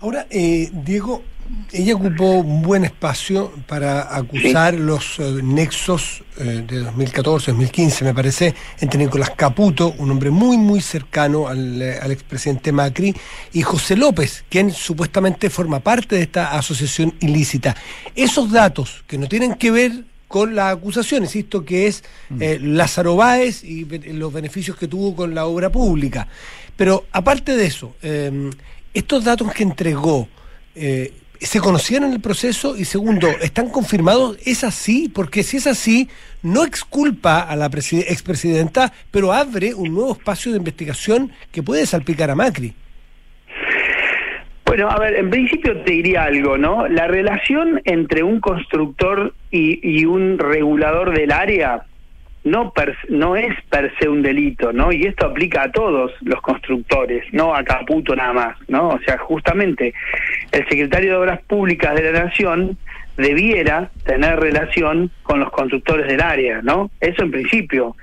[0.00, 1.24] Ahora, eh, Diego,
[1.72, 8.54] ella ocupó un buen espacio para acusar los eh, nexos eh, de 2014-2015, me parece,
[8.80, 13.14] entre Nicolás Caputo, un hombre muy, muy cercano al, eh, al, expresidente Macri,
[13.52, 17.76] y José López, quien supuestamente forma parte de esta asociación ilícita.
[18.14, 22.42] Esos datos que no tienen que ver con la acusación, insisto, que es mm.
[22.60, 26.28] Lázaro Báez y los beneficios que tuvo con la obra pública.
[26.76, 27.94] Pero aparte de eso,
[28.92, 30.28] estos datos que entregó,
[31.40, 32.76] ¿Se conocían en el proceso?
[32.76, 34.38] Y segundo, ¿están confirmados?
[34.44, 35.08] ¿Es así?
[35.08, 36.08] Porque si es así,
[36.42, 42.30] no exculpa a la expresidenta, pero abre un nuevo espacio de investigación que puede salpicar
[42.30, 42.74] a Macri.
[44.64, 46.88] Bueno, a ver, en principio te diría algo, ¿no?
[46.88, 51.84] La relación entre un constructor y, y un regulador del área
[52.50, 52.72] no
[53.08, 54.92] no es per se un delito, ¿no?
[54.92, 58.88] Y esto aplica a todos los constructores, no a Caputo nada más, ¿no?
[58.88, 59.94] O sea, justamente
[60.52, 62.76] el secretario de Obras Públicas de la Nación
[63.18, 66.90] debiera tener relación con los constructores del área, ¿no?
[67.00, 67.96] Eso en principio.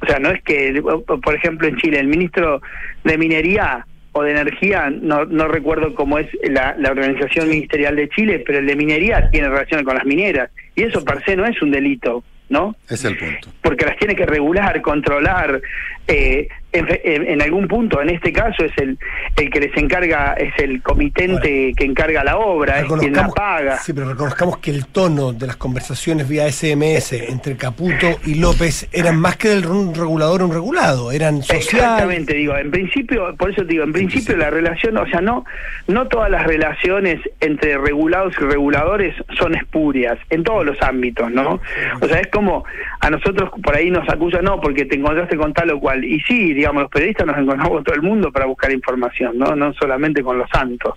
[0.00, 2.60] O sea, no es que, por ejemplo, en Chile, el ministro
[3.02, 8.08] de Minería o de Energía, no, no recuerdo cómo es la, la organización ministerial de
[8.10, 10.50] Chile, pero el de Minería tiene relación con las mineras.
[10.76, 12.22] Y eso per se no es un delito.
[12.48, 12.74] ¿No?
[12.88, 13.48] Es el punto.
[13.62, 15.60] Porque las tiene que regular, controlar,
[16.08, 18.98] eh, en, algún punto, en este caso es el,
[19.36, 23.78] el que les encarga, es el comitente que encarga la obra, es quien la paga.
[23.78, 28.88] Sí, pero reconozcamos que el tono de las conversaciones vía SMS entre Caputo y López
[28.92, 31.68] eran más que del regulador un regulado, eran sociales.
[31.68, 35.46] Exactamente, digo, en principio, por eso digo, en principio la relación, o sea, no,
[35.86, 41.60] no todas las relaciones entre regulados y reguladores son espurias, en todos los ámbitos, ¿no?
[42.00, 42.64] O sea, es como
[43.00, 46.20] a nosotros por ahí nos acusan, no, porque te encontraste con tal o cual, y
[46.20, 49.72] sí, digamos, los periodistas nos encontramos con todo el mundo para buscar información, no, no
[49.74, 50.94] solamente con los santos.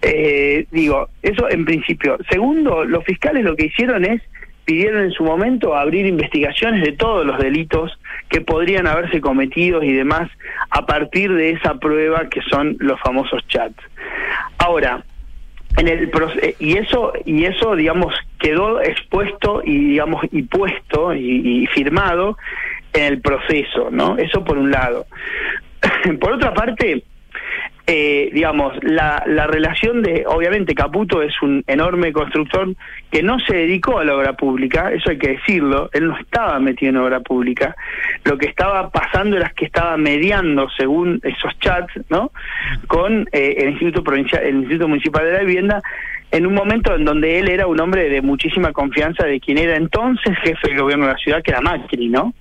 [0.00, 2.18] Eh, digo, eso en principio.
[2.28, 4.20] Segundo, los fiscales lo que hicieron es
[4.64, 9.92] pidieron en su momento abrir investigaciones de todos los delitos que podrían haberse cometido y
[9.92, 10.30] demás
[10.70, 13.82] a partir de esa prueba que son los famosos chats.
[14.58, 15.04] Ahora,
[15.78, 16.10] en el
[16.58, 22.36] y eso y eso digamos quedó expuesto y digamos y puesto y firmado
[22.92, 24.16] en el proceso, ¿no?
[24.16, 25.06] Eso por un lado.
[26.20, 27.04] por otra parte,
[27.86, 32.74] eh, digamos, la, la relación de, obviamente Caputo es un enorme constructor
[33.10, 36.60] que no se dedicó a la obra pública, eso hay que decirlo, él no estaba
[36.60, 37.74] metido en obra pública,
[38.24, 42.30] lo que estaba pasando era que estaba mediando, según esos chats, ¿no?
[42.86, 45.82] Con eh, el Instituto Provincial, el Instituto Municipal de la Vivienda,
[46.30, 49.76] en un momento en donde él era un hombre de muchísima confianza de quien era
[49.76, 52.32] entonces jefe del gobierno de la ciudad, que era Macri, ¿no?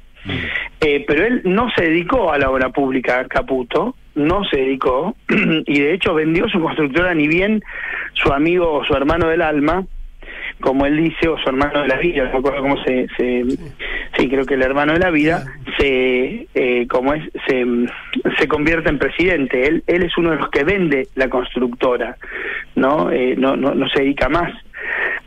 [0.80, 5.80] Eh, pero él no se dedicó a la obra pública, Caputo, no se dedicó, y
[5.80, 7.62] de hecho vendió su constructora ni bien
[8.14, 9.86] su amigo o su hermano del alma,
[10.60, 14.30] como él dice, o su hermano de la vida, no me acuerdo cómo se, sí,
[14.30, 15.46] creo que el hermano de la vida,
[15.78, 17.66] se, eh, como es, se,
[18.38, 19.68] se convierte en presidente.
[19.68, 22.18] Él, él es uno de los que vende la constructora,
[22.76, 23.12] ¿no?
[23.12, 24.54] Eh, no, no, no se dedica más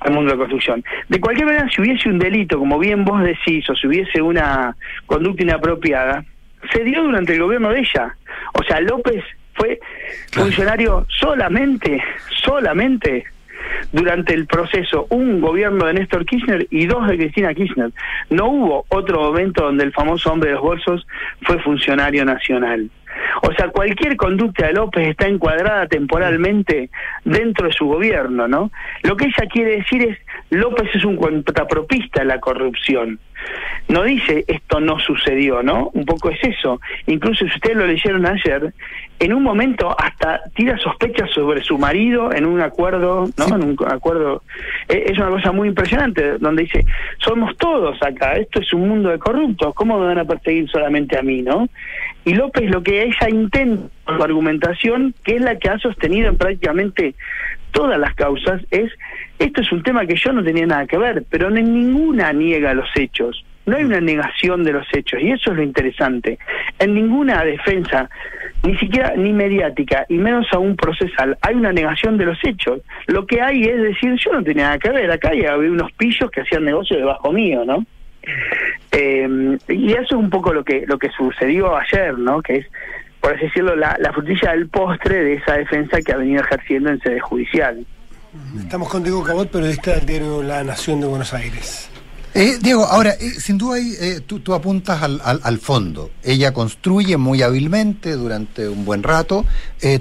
[0.01, 0.85] al mundo de la construcción.
[1.09, 4.77] De cualquier manera, si hubiese un delito, como bien vos decís, o si hubiese una
[5.07, 6.25] conducta inapropiada,
[6.73, 8.15] se dio durante el gobierno de ella.
[8.55, 9.23] O sea, López
[9.55, 9.79] fue
[10.33, 12.03] funcionario solamente,
[12.45, 13.25] solamente
[13.93, 17.91] durante el proceso un gobierno de Néstor Kirchner y dos de Cristina Kirchner.
[18.31, 21.07] No hubo otro momento donde el famoso hombre de los bolsos
[21.43, 22.91] fue funcionario nacional.
[23.43, 26.91] O sea, cualquier conducta de López está encuadrada temporalmente
[27.25, 28.71] dentro de su gobierno, ¿no?
[29.03, 30.19] Lo que ella quiere decir es,
[30.51, 33.19] López es un cuentapropista de la corrupción.
[33.89, 35.91] No dice esto no sucedió, ¿no?
[35.93, 36.81] Un poco es eso.
[37.07, 38.73] Incluso si ustedes lo leyeron ayer,
[39.19, 43.57] en un momento hasta tira sospechas sobre su marido en un acuerdo, ¿no?
[43.57, 44.43] En un acuerdo.
[44.89, 46.85] Eh, es una cosa muy impresionante, donde dice,
[47.19, 51.19] somos todos acá, esto es un mundo de corruptos, ¿cómo me van a perseguir solamente
[51.19, 51.69] a mí, no?
[52.25, 56.39] Y López lo que ella intenta su argumentación, que es la que ha sostenido en
[56.39, 57.15] prácticamente
[57.71, 58.91] todas las causas, es
[59.39, 62.73] esto es un tema que yo no tenía nada que ver, pero en ninguna niega
[62.73, 63.45] los hechos.
[63.67, 66.39] No hay una negación de los hechos y eso es lo interesante.
[66.79, 68.09] En ninguna defensa,
[68.63, 72.81] ni siquiera ni mediática y menos aún procesal, hay una negación de los hechos.
[73.07, 76.31] Lo que hay es decir, yo no tenía nada que ver, acá había unos pillos
[76.31, 77.85] que hacían negocio debajo mío, ¿no?
[78.93, 82.43] Eh, y eso es un poco lo que lo que sucedió ayer, ¿no?
[82.43, 82.67] Que es,
[83.21, 86.91] por así decirlo, la, la frutilla del postre de esa defensa que ha venido ejerciendo
[86.91, 87.85] en sede judicial.
[88.59, 91.89] Estamos contigo, Cabot, periodista del diario La Nación de Buenos Aires.
[92.37, 96.11] Eh, Diego, ahora, eh, sin duda ahí, eh, tú, tú, apuntas al, al, fondo.
[96.25, 99.45] Ella construye muy hábilmente durante un buen rato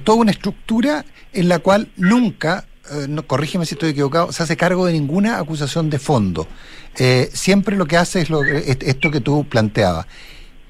[0.04, 2.66] toda una estructura en la cual nunca,
[3.08, 6.48] no, corrígeme si estoy equivocado, se hace cargo de ninguna acusación de fondo.
[7.32, 10.06] Siempre lo que hace es lo, esto que tú planteabas.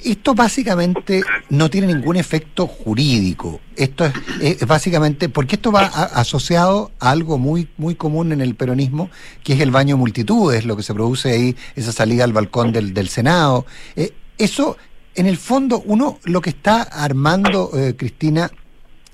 [0.03, 3.61] Esto básicamente no tiene ningún efecto jurídico.
[3.77, 9.09] Esto es, básicamente porque esto va asociado a algo muy muy común en el peronismo,
[9.43, 12.93] que es el baño multitudes, lo que se produce ahí, esa salida al balcón del,
[12.93, 13.65] del Senado.
[13.95, 14.77] Eh, eso,
[15.15, 18.51] en el fondo, uno lo que está armando, eh, Cristina,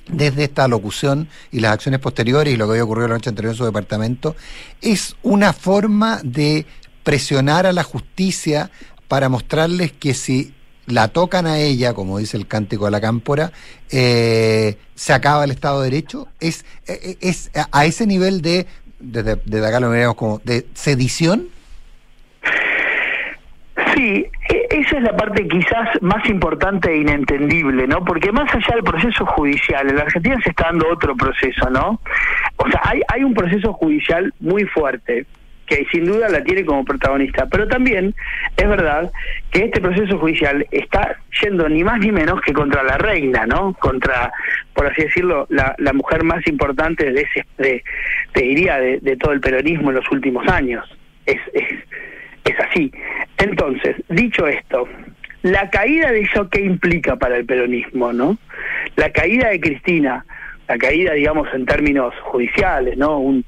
[0.08, 3.54] desde esta locución y las acciones posteriores y lo que había ocurrido la noche anterior
[3.54, 4.36] en su departamento,
[4.82, 6.65] es una forma de
[7.10, 8.69] presionar a la justicia
[9.08, 10.54] para mostrarles que si
[10.86, 13.52] la tocan a ella, como dice el cántico de la cámpora,
[13.91, 16.28] eh, se acaba el Estado de Derecho.
[16.39, 18.67] Es, es a ese nivel de,
[19.00, 21.48] desde, acá lo miramos como, de sedición.
[23.95, 28.06] Sí, e, esa es la parte quizás más importante e inentendible, ¿no?
[28.06, 32.00] Porque más allá del proceso judicial, en la Argentina se está dando otro proceso, ¿no?
[32.58, 35.26] O sea, hay, hay un proceso judicial muy fuerte,
[35.69, 37.45] que sin duda la tiene como protagonista.
[37.45, 38.15] Pero también
[38.58, 39.12] es verdad
[39.51, 43.73] que este proceso judicial está yendo ni más ni menos que contra la reina, ¿no?
[43.75, 44.34] Contra,
[44.73, 47.84] por así decirlo, la, mujer más importante de ese, de,
[48.34, 50.86] te diría, de, de, todo el peronismo en los últimos años.
[51.25, 51.67] Es, es,
[52.45, 52.91] es así.
[53.38, 54.88] Entonces, dicho esto,
[55.43, 58.38] la caída de eso, ¿qué implica para el peronismo, no?
[58.95, 60.25] La caída de Cristina,
[60.67, 63.19] la caída, digamos, en términos judiciales, ¿no?
[63.19, 63.45] Un,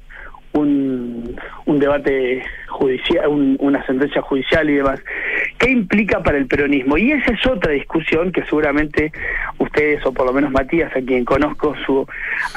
[0.54, 1.36] un,
[1.66, 5.00] un debate judicial, un, una sentencia judicial y demás.
[5.58, 6.98] ¿Qué implica para el peronismo?
[6.98, 9.12] Y esa es otra discusión que seguramente
[9.58, 12.06] ustedes, o por lo menos Matías, a quien conozco su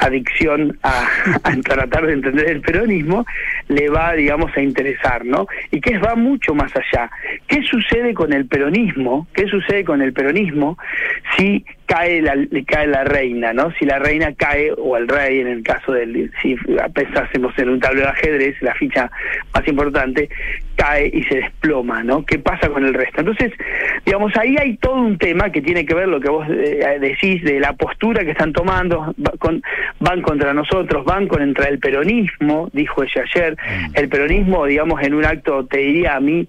[0.00, 1.06] adicción a,
[1.44, 3.24] a tratar de entender el peronismo,
[3.68, 5.46] le va, digamos, a interesar, ¿no?
[5.70, 7.10] Y que va mucho más allá.
[7.46, 9.26] ¿Qué sucede con el peronismo?
[9.32, 10.76] ¿Qué sucede con el peronismo
[11.36, 12.34] si cae la,
[12.66, 13.70] cae la reina, ¿no?
[13.78, 16.56] Si la reina cae, o el rey, en el caso del, si
[16.94, 19.10] pensásemos en un tablero de ajedrez, la ficha
[19.54, 20.05] más importante,
[20.76, 22.24] cae y se desploma, ¿no?
[22.24, 23.20] ¿Qué pasa con el resto?
[23.20, 23.52] Entonces,
[24.04, 27.42] digamos, ahí hay todo un tema que tiene que ver lo que vos eh, decís
[27.44, 29.62] de la postura que están tomando, con,
[30.00, 33.56] van contra nosotros, van contra el peronismo, dijo ella ayer,
[33.94, 36.46] el peronismo, digamos, en un acto, te diría a mí,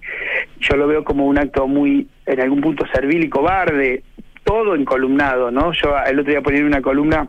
[0.60, 4.02] yo lo veo como un acto muy, en algún punto servil y cobarde,
[4.44, 5.72] todo encolumnado, ¿no?
[5.72, 7.28] Yo el otro día ponía una columna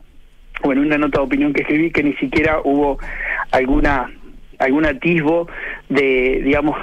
[0.61, 2.99] o en una nota de opinión que escribí que ni siquiera hubo
[3.51, 4.09] alguna
[4.59, 5.47] algún atisbo
[5.89, 6.77] de, digamos,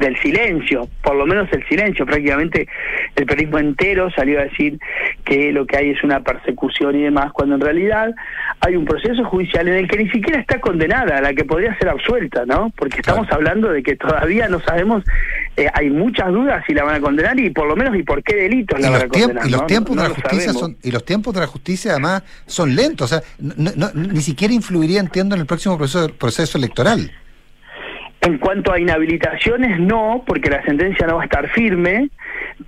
[0.00, 2.66] del silencio, por lo menos el silencio, prácticamente
[3.14, 4.78] el periodismo entero salió a decir
[5.24, 8.10] que lo que hay es una persecución y demás, cuando en realidad
[8.60, 11.76] hay un proceso judicial en el que ni siquiera está condenada, a la que podría
[11.78, 12.72] ser absuelta, ¿no?
[12.76, 15.04] Porque estamos hablando de que todavía no sabemos,
[15.56, 18.22] eh, hay muchas dudas si la van a condenar y por lo menos y por
[18.22, 19.46] qué delitos la van a condenar.
[19.46, 22.74] Y los tiempos de la justicia son, y los tiempos de la justicia además son
[22.74, 23.22] lentos, o sea,
[23.94, 27.12] ni siquiera influiría, entiendo, en el próximo proceso, proceso electoral.
[28.22, 32.10] En cuanto a inhabilitaciones, no, porque la sentencia no va a estar firme,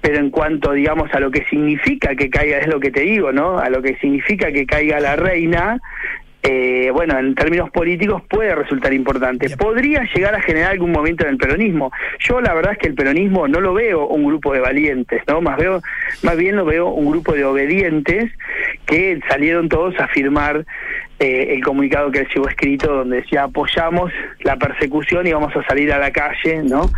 [0.01, 3.33] pero en cuanto, digamos, a lo que significa que caiga, es lo que te digo,
[3.33, 3.59] ¿no?
[3.59, 5.79] A lo que significa que caiga la reina,
[6.45, 9.49] eh, bueno, en términos políticos puede resultar importante.
[9.57, 11.93] Podría llegar a generar algún momento en el peronismo.
[12.19, 15.41] Yo la verdad es que el peronismo no lo veo un grupo de valientes, ¿no?
[15.41, 15.83] Más veo,
[16.23, 18.33] más bien lo veo un grupo de obedientes
[18.87, 20.67] que salieron todos a firmar
[21.23, 25.63] eh, el comunicado que él llevó escrito donde decía apoyamos la persecución y vamos a
[25.65, 26.91] salir a la calle, ¿no?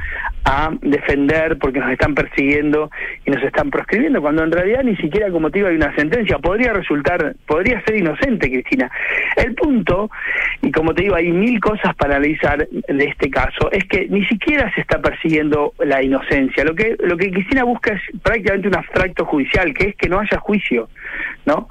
[0.46, 2.90] A defender porque nos están persiguiendo
[3.24, 6.38] y nos están proscribiendo, cuando en realidad ni siquiera como motivo hay una sentencia.
[6.38, 8.90] Podría resultar, podría ser inocente, Cristina.
[9.36, 10.10] El punto,
[10.62, 14.24] y como te digo, hay mil cosas para analizar de este caso, es que ni
[14.26, 16.64] siquiera se está persiguiendo la inocencia.
[16.64, 20.20] Lo que, lo que Cristina busca es prácticamente un abstracto judicial, que es que no
[20.20, 20.88] haya juicio,
[21.46, 21.68] ¿no?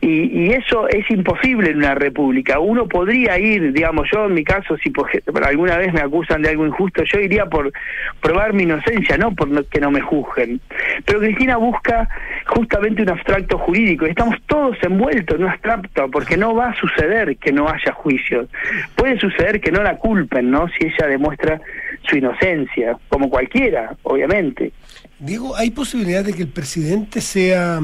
[0.00, 2.58] Y, y, eso es imposible en una república.
[2.58, 5.08] Uno podría ir, digamos, yo en mi caso, si por,
[5.42, 7.72] alguna vez me acusan de algo injusto, yo iría por
[8.20, 10.60] probar mi inocencia, no por no, que no me juzguen.
[11.04, 12.08] Pero Cristina busca
[12.46, 14.06] justamente un abstracto jurídico.
[14.06, 18.48] Estamos todos envueltos en un abstracto, porque no va a suceder que no haya juicio.
[18.94, 20.68] Puede suceder que no la culpen, ¿no?
[20.68, 21.60] Si ella demuestra
[22.08, 24.72] su inocencia, como cualquiera, obviamente.
[25.18, 27.80] Diego, ¿hay posibilidad de que el presidente sea...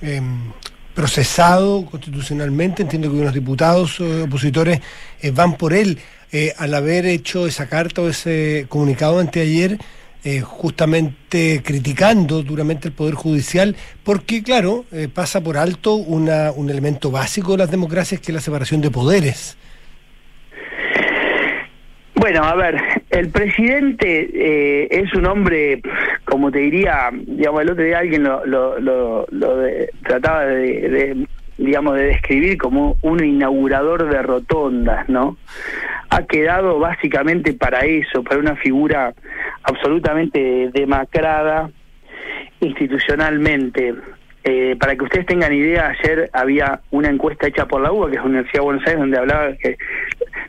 [0.00, 0.20] Eh,
[0.94, 4.80] procesado constitucionalmente, entiendo que unos diputados eh, opositores
[5.20, 5.98] eh, van por él.
[6.32, 9.76] Eh, al haber hecho esa carta o ese comunicado anteayer,
[10.24, 16.70] eh, justamente criticando duramente el Poder Judicial, porque, claro, eh, pasa por alto una, un
[16.70, 19.58] elemento básico de las democracias que es la separación de poderes.
[22.14, 22.76] Bueno, a ver,
[23.10, 25.82] el presidente eh, es un hombre,
[26.24, 30.88] como te diría, digamos, el otro día alguien lo, lo, lo, lo de, trataba de,
[30.88, 31.26] de,
[31.64, 35.36] digamos, de describir como un inaugurador de rotondas, ¿no?
[36.10, 39.14] Ha quedado básicamente para eso, para una figura
[39.62, 41.70] absolutamente demacrada
[42.60, 43.94] institucionalmente.
[44.44, 48.16] Eh, para que ustedes tengan idea, ayer había una encuesta hecha por la UBA, que
[48.16, 49.76] es la Universidad de Buenos Aires, donde hablaba que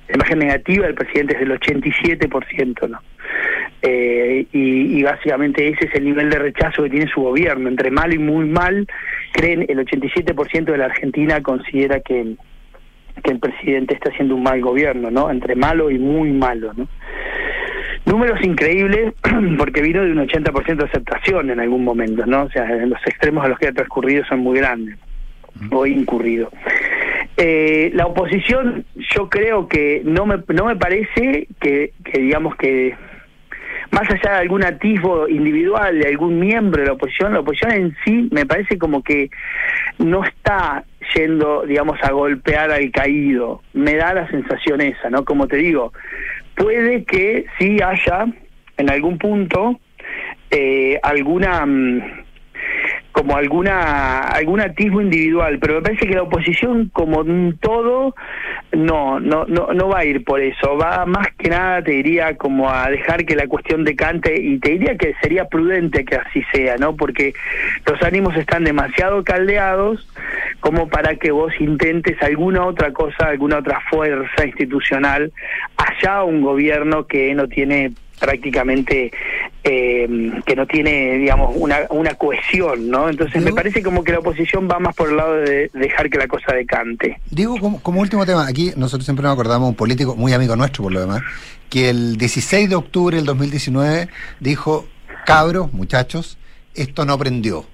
[0.07, 2.99] la imagen negativa del presidente es del 87%, ¿no?
[3.83, 7.67] Eh, y, y, básicamente ese es el nivel de rechazo que tiene su gobierno.
[7.67, 8.87] Entre mal y muy mal,
[9.33, 12.35] creen el 87% de la Argentina considera que,
[13.21, 15.29] que el presidente está haciendo un mal gobierno, ¿no?
[15.29, 16.87] Entre malo y muy malo, ¿no?
[18.05, 19.13] Números increíbles
[19.57, 22.43] porque vino de un 80% de aceptación en algún momento, ¿no?
[22.43, 24.97] O sea, en los extremos a los que ha transcurrido son muy grandes
[25.71, 26.49] o incurrido.
[27.37, 32.95] Eh, la oposición, yo creo que no me, no me parece que, que digamos que
[33.93, 37.95] más allá de algún atisbo individual de algún miembro de la oposición, la oposición en
[38.03, 39.29] sí me parece como que
[39.99, 40.83] no está
[41.15, 43.61] yendo, digamos, a golpear al caído.
[43.73, 45.23] Me da la sensación esa, ¿no?
[45.23, 45.93] Como te digo,
[46.55, 48.25] puede que sí haya
[48.77, 49.79] en algún punto
[50.49, 52.22] eh, alguna mm,
[53.13, 58.15] como alguna algún atisbo individual, pero me parece que la oposición como un todo
[58.71, 62.35] no, no, no, no va a ir por eso, va más que nada te diría
[62.35, 66.43] como a dejar que la cuestión decante y te diría que sería prudente que así
[66.51, 66.95] sea, ¿no?
[66.95, 67.33] Porque
[67.85, 70.07] los ánimos están demasiado caldeados
[70.59, 75.31] como para que vos intentes alguna otra cosa, alguna otra fuerza institucional,
[75.77, 77.91] allá un gobierno que no tiene
[78.23, 79.11] prácticamente
[79.65, 80.07] eh,
[80.45, 83.09] que no tiene, digamos, una, una cohesión, ¿no?
[83.09, 86.17] Entonces me parece como que la oposición va más por el lado de dejar que
[86.17, 87.19] la cosa decante.
[87.29, 90.93] Digo, como, último tema, aquí nosotros siempre nos acordamos un político muy amigo nuestro, por
[90.93, 91.21] lo demás,
[91.69, 94.07] que el 16 de octubre del 2019
[94.39, 94.87] dijo,
[95.25, 96.37] cabros, muchachos,
[96.75, 97.65] esto no prendió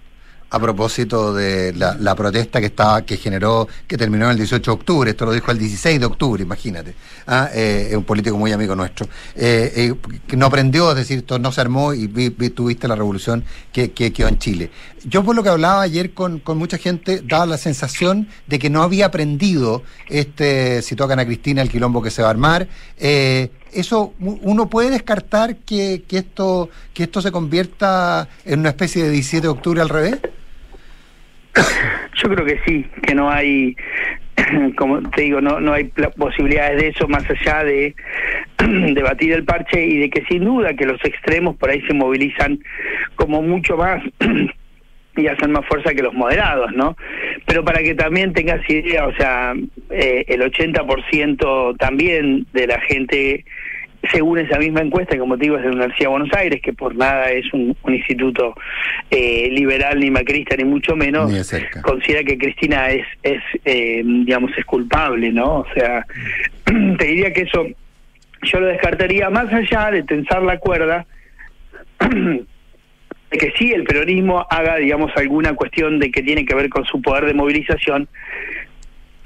[0.52, 5.12] a propósito de la, protesta que estaba que generó que terminó el 18 de octubre
[5.12, 6.96] esto lo dijo el 16 de octubre imagínate
[7.28, 9.06] ah, eh, un político muy amigo nuestro.
[9.36, 9.96] Eh, eh,
[10.28, 12.08] que no aprendió es decir esto no se armó y
[12.50, 14.72] tuviste la revolución que, quedó en Chile
[15.06, 18.82] yo por lo que hablaba ayer con, mucha gente daba la sensación de que no
[18.82, 22.68] había aprendido este si tocan a Cristina el quilombo que se va a armar
[23.74, 29.10] eso uno puede descartar que, que esto que esto se convierta en una especie de
[29.10, 30.20] 17 de octubre al revés
[32.22, 33.76] yo creo que sí, que no hay,
[34.78, 35.86] como te digo, no, no hay
[36.18, 37.96] posibilidades de eso más allá de
[38.94, 42.60] debatir el parche y de que sin duda que los extremos por ahí se movilizan
[43.16, 44.04] como mucho más
[45.16, 46.96] y hacen más fuerza que los moderados, ¿no?
[47.46, 49.54] Pero para que también tengas idea, o sea,
[49.90, 53.44] eh, el 80% también de la gente
[54.12, 56.74] según esa misma encuesta, como te digo, es de la Universidad de Buenos Aires, que
[56.74, 58.56] por nada es un, instituto
[59.10, 61.32] eh, liberal ni macrista, ni mucho menos,
[61.82, 65.60] considera que Cristina es, es eh, digamos, es culpable, ¿no?
[65.60, 66.06] O sea,
[66.66, 67.66] te diría que eso
[68.44, 71.06] yo lo descartaría más allá de tensar la cuerda,
[72.00, 76.86] de que sí el peronismo haga, digamos, alguna cuestión de que tiene que ver con
[76.86, 78.08] su poder de movilización,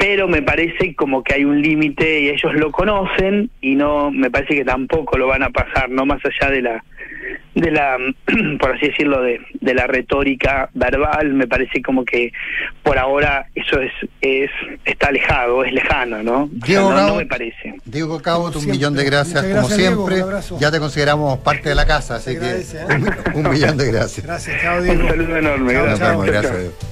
[0.03, 4.29] pero me parece como que hay un límite y ellos lo conocen y no me
[4.29, 6.83] parece que tampoco lo van a pasar no más allá de la
[7.55, 7.97] de la
[8.59, 12.33] por así decirlo de, de la retórica verbal me parece como que
[12.83, 14.51] por ahora eso es es
[14.83, 17.75] está alejado es lejano no Diego no, me parece.
[17.85, 20.21] Diego Cabo un millón de gracias, como siempre.
[20.59, 22.63] ya te consideramos parte de la casa así que ¿eh?
[23.35, 24.25] un, millón de gracias.
[24.25, 25.01] Gracias chao Diego.
[25.01, 26.82] Un saludo enorme gracias.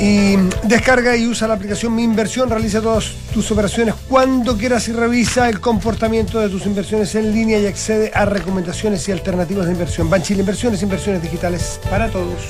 [0.00, 4.92] Y descarga y usa la aplicación Mi Inversión, realiza todas tus operaciones cuando quieras y
[4.92, 9.72] revisa el comportamiento de tus inversiones en línea y accede a recomendaciones y alternativas de
[9.72, 10.10] inversión.
[10.10, 12.42] Banchile Inversiones, inversiones digitales para todos.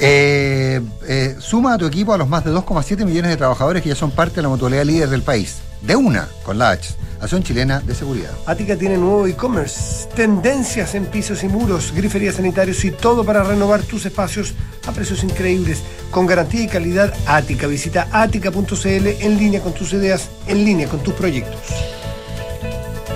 [0.00, 3.90] Eh, eh, suma a tu equipo a los más de 2,7 millones de trabajadores que
[3.90, 5.58] ya son parte de la mutualidad líder del país.
[5.80, 8.32] De una, con la H, Acción Chilena de Seguridad.
[8.46, 13.82] Ática tiene nuevo e-commerce, tendencias en pisos y muros, griferías sanitarios y todo para renovar
[13.84, 14.54] tus espacios
[14.88, 17.68] a precios increíbles, con garantía y calidad Ática.
[17.68, 22.01] Visita ática.cl en línea con tus ideas, en línea con tus proyectos.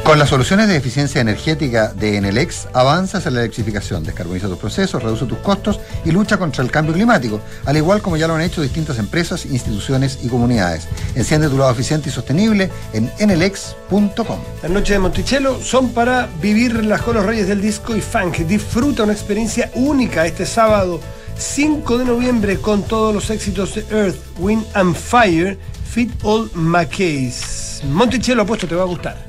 [0.06, 5.02] Con las soluciones de eficiencia energética de Enelex, avanzas en la electrificación, descarboniza tus procesos,
[5.02, 8.42] reduce tus costos y lucha contra el cambio climático, al igual como ya lo han
[8.42, 10.86] hecho distintas empresas, instituciones y comunidades.
[11.16, 14.38] Enciende tu lado eficiente y sostenible en enelex.com.
[14.62, 18.36] Las noches de Monticello son para vivirlas con los reyes del disco y funk.
[18.46, 21.00] Disfruta una experiencia única este sábado
[21.36, 25.58] 5 de noviembre con todos los éxitos de Earth, Wind and Fire,
[25.90, 27.82] Fit All McCays.
[27.90, 29.25] Monticello apuesto te va a gustar.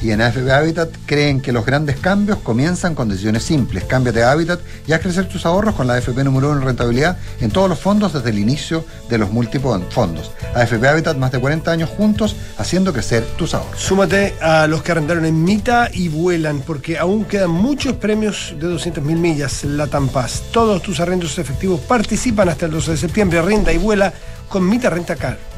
[0.00, 3.84] Y en AFP Habitat creen que los grandes cambios comienzan con decisiones simples.
[3.84, 7.18] Cámbiate de hábitat y haz crecer tus ahorros con la AFP número uno en rentabilidad
[7.40, 10.30] en todos los fondos desde el inicio de los múltiples fondos.
[10.54, 13.80] AFP Habitat, más de 40 años juntos haciendo crecer tus ahorros.
[13.80, 18.66] Súmate a los que arrendaron en Mita y vuelan, porque aún quedan muchos premios de
[18.66, 19.64] 200.000 millas.
[19.64, 20.44] La Tampas.
[20.52, 23.42] Todos tus arrendos efectivos participan hasta el 12 de septiembre.
[23.42, 24.12] Renta y vuela
[24.48, 25.57] con Mita Renta Car.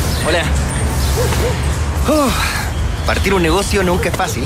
[0.27, 0.43] Hola.
[3.07, 4.43] Partir un negocio nunca es fácil,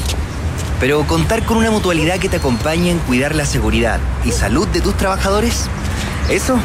[0.80, 4.80] pero contar con una mutualidad que te acompañe en cuidar la seguridad y salud de
[4.80, 5.66] tus trabajadores,
[6.30, 6.58] eso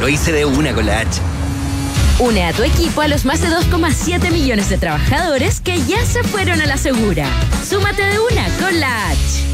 [0.00, 1.20] lo hice de una con la H.
[2.18, 6.22] Une a tu equipo a los más de 2,7 millones de trabajadores que ya se
[6.22, 7.26] fueron a la segura.
[7.68, 9.53] Súmate de una con la H.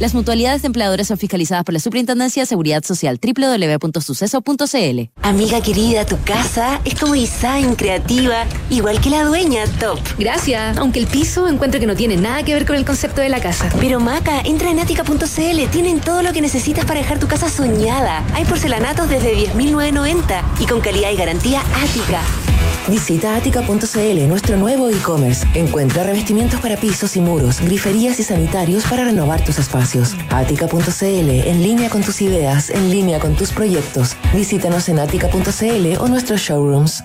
[0.00, 5.10] Las mutualidades de empleadores son fiscalizadas por la Superintendencia de Seguridad Social www.suceso.cl.
[5.20, 9.98] Amiga querida, tu casa es como design, creativa, igual que la dueña, top.
[10.18, 13.28] Gracias, aunque el piso encuentro que no tiene nada que ver con el concepto de
[13.28, 13.68] la casa.
[13.78, 18.24] Pero Maca, entra en atica.cl, tienen todo lo que necesitas para dejar tu casa soñada.
[18.32, 22.22] Hay porcelanatos desde 10.990 y con calidad y garantía Ática.
[22.88, 25.46] Visita atica.cl, nuestro nuevo e-commerce.
[25.54, 30.14] Encuentra revestimientos para pisos y muros, griferías y sanitarios para renovar tus espacios.
[30.30, 34.16] Atica.cl, en línea con tus ideas, en línea con tus proyectos.
[34.34, 37.04] Visítanos en atica.cl o nuestros showrooms.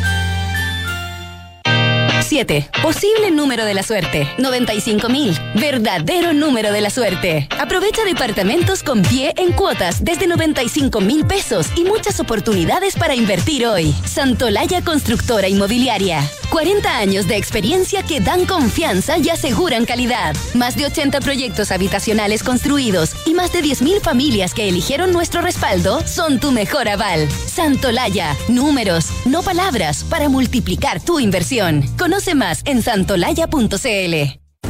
[2.31, 2.69] 7.
[2.81, 4.25] Posible número de la suerte.
[4.37, 5.37] 95 mil.
[5.53, 7.49] Verdadero número de la suerte.
[7.59, 13.67] Aprovecha departamentos con pie en cuotas desde 95 mil pesos y muchas oportunidades para invertir
[13.67, 13.93] hoy.
[14.05, 16.21] Santolaya Constructora Inmobiliaria.
[16.51, 20.35] 40 años de experiencia que dan confianza y aseguran calidad.
[20.53, 26.05] Más de 80 proyectos habitacionales construidos y más de 10.000 familias que eligieron nuestro respaldo
[26.05, 27.29] son tu mejor aval.
[27.31, 28.35] Santolaya.
[28.49, 31.83] Números, no palabras, para multiplicar tu inversión.
[31.97, 34.50] Conoce más en santolaya.cl.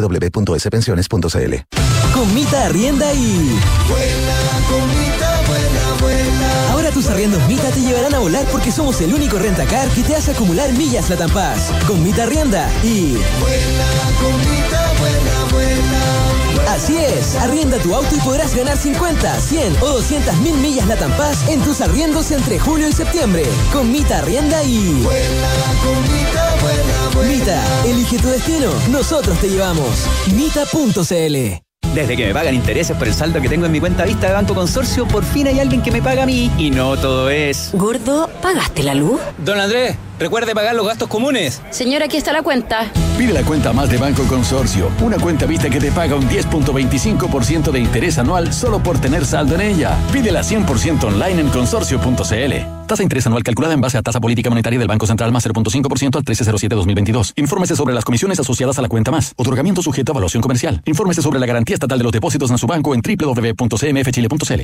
[0.00, 1.54] www.spensiones.cl.
[2.14, 3.58] Con Mita Arrienda y...
[6.70, 10.14] Ahora tus arriendos Mita te llevarán a volar porque somos el único rentacar que te
[10.14, 11.70] hace acumular millas Latam Paz.
[11.86, 13.16] Con Mita Arrienda y...
[16.78, 21.10] Así es, arrienda tu auto y podrás ganar 50, 100 o 200 mil millas Latam
[21.16, 23.42] Paz en tus arriendos entre julio y septiembre.
[23.72, 25.04] Con Mita Arrienda y...
[27.26, 30.06] Mita, elige tu destino, nosotros te llevamos.
[30.32, 34.28] Mita.cl Desde que me pagan intereses por el saldo que tengo en mi cuenta vista
[34.28, 36.48] de Banco Consorcio, por fin hay alguien que me paga a mí.
[36.58, 37.70] Y no todo es.
[37.72, 39.20] Gordo, ¿pagaste la luz?
[39.38, 41.60] Don Andrés, recuerde pagar los gastos comunes.
[41.70, 42.88] Señora, aquí está la cuenta.
[43.18, 47.72] Pide la cuenta más de Banco Consorcio, una cuenta vista que te paga un 10.25%
[47.72, 49.98] de interés anual solo por tener saldo en ella.
[50.12, 52.86] Pídela 100% online en consorcio.cl.
[52.86, 56.14] Tasa interés anual calculada en base a tasa política monetaria del Banco Central más 0.5%
[56.14, 57.32] al 1307-2022.
[57.34, 59.32] Infórmese sobre las comisiones asociadas a la cuenta más.
[59.36, 60.80] Otorgamiento sujeto a evaluación comercial.
[60.86, 64.60] Infórmese sobre la garantía estatal de los depósitos en su banco en www.cmfchile.cl.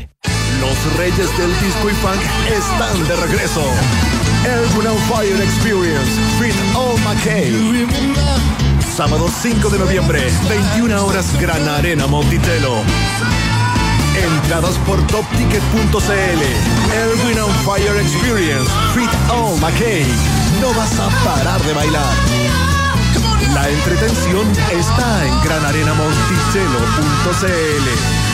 [0.60, 4.23] Los reyes del disco y funk están de regreso.
[4.44, 7.50] El on Fire Experience Fit All McKay.
[8.94, 12.84] Sábado 5 de noviembre, 21 horas Gran Arena Monticello.
[14.14, 16.42] Entradas por topticket.cl.
[16.92, 20.06] El on Fire Experience Fit All McKay.
[20.60, 22.14] No vas a parar de bailar.
[23.54, 28.33] La entretención está en granarenamonticello.cl.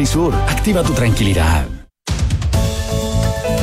[0.01, 1.67] Activa tu tranquilidad.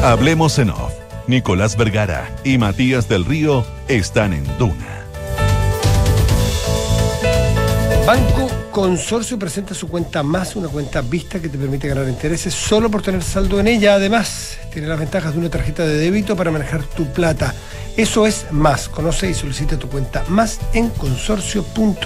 [0.04, 0.92] Hablemos en off.
[1.26, 5.04] Nicolás Vergara y Matías del Río están en Duna.
[8.06, 12.88] Banco Consorcio presenta su cuenta más, una cuenta vista que te permite ganar intereses solo
[12.88, 13.94] por tener saldo en ella.
[13.94, 17.52] Además, tiene las ventajas de una tarjeta de débito para manejar tu plata.
[17.96, 18.88] Eso es más.
[18.88, 21.98] Conoce y solicita tu cuenta más en consorcio.cl.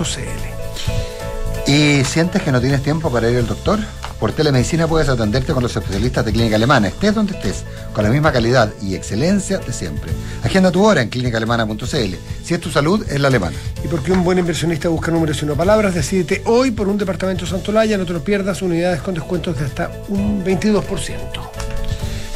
[1.70, 3.78] ¿Y sientes que no tienes tiempo para ir al doctor?
[4.22, 8.10] Por telemedicina puedes atenderte con los especialistas de Clínica Alemana, estés donde estés, con la
[8.10, 10.12] misma calidad y excelencia de siempre.
[10.44, 12.14] Agenda tu hora en clínicaalemana.cl.
[12.44, 13.56] Si es tu salud, es la alemana.
[13.84, 17.46] Y porque un buen inversionista busca números y no palabras, decídete hoy por un departamento
[17.46, 20.84] Santolaya, no te lo pierdas, unidades con descuentos de hasta un 22%.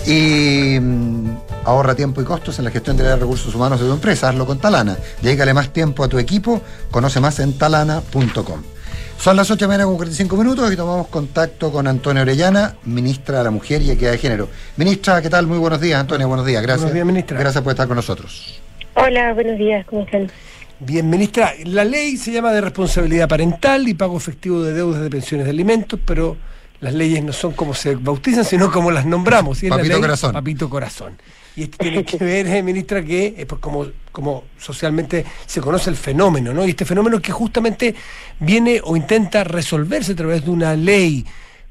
[0.07, 3.93] Y mm, ahorra tiempo y costos en la gestión de los recursos humanos de tu
[3.93, 4.31] empresa.
[4.31, 4.97] Hazlo con Talana.
[5.23, 6.61] Dedícale más tiempo a tu equipo.
[6.91, 8.76] Conoce más en talana.com.
[9.19, 12.77] Son las 8 de la mañana con 45 minutos y tomamos contacto con Antonia Orellana,
[12.85, 14.49] ministra de la Mujer y Equidad de Género.
[14.77, 15.47] Ministra, ¿qué tal?
[15.47, 16.63] Muy buenos días, Antonia, buenos días.
[16.63, 16.83] Gracias.
[16.83, 17.39] Buenos días, ministra.
[17.39, 18.61] Gracias por estar con nosotros.
[18.95, 20.31] Hola, buenos días, ¿cómo están?
[20.79, 25.11] Bien, ministra, la ley se llama de responsabilidad parental y pago efectivo de deudas de
[25.11, 26.37] pensiones de alimentos, pero
[26.81, 29.63] las leyes no son como se bautizan, sino como las nombramos.
[29.63, 30.33] Y es la Papito ley Corazón.
[30.33, 31.19] Papito Corazón.
[31.57, 35.97] Y tiene que ver, eh, ministra, que es por como, como socialmente se conoce el
[35.97, 36.67] fenómeno, ¿no?
[36.67, 37.95] Y este fenómeno que justamente
[38.39, 41.25] viene o intenta resolverse a través de una ley.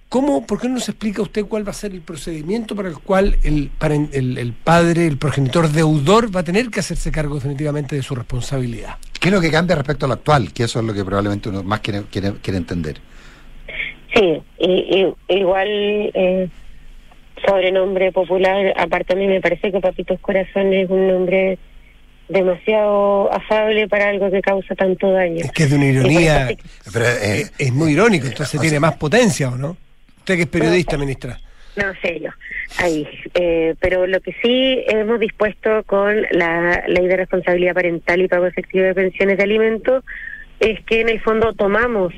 [0.10, 2.98] ¿Cómo, por qué no nos explica usted cuál va a ser el procedimiento para el
[3.00, 7.36] cual el, paren- el, el padre, el progenitor deudor va a tener que hacerse cargo
[7.36, 8.98] definitivamente de su responsabilidad?
[9.20, 10.54] ¿Qué es lo que cambia respecto a lo actual?
[10.54, 13.02] Que eso es lo que probablemente uno más quiere, quiere, quiere entender.
[14.14, 16.50] Sí, y, y- igual eh,
[17.46, 21.58] sobrenombre popular, aparte a mí me parece que Papitos Corazón es un nombre
[22.28, 25.44] demasiado afable para algo que causa tanto daño.
[25.44, 26.50] Es que es de una ironía.
[26.92, 29.78] Pero, eh, es, es muy irónico, entonces tiene más potencia, ¿o no?
[30.18, 31.40] Usted que es periodista, ministra.
[31.76, 32.30] No sé yo,
[32.78, 33.08] ahí.
[33.34, 38.46] Eh, pero lo que sí hemos dispuesto con la ley de responsabilidad parental y pago
[38.46, 40.04] efectivo de pensiones de alimentos
[40.60, 42.14] es que en el fondo tomamos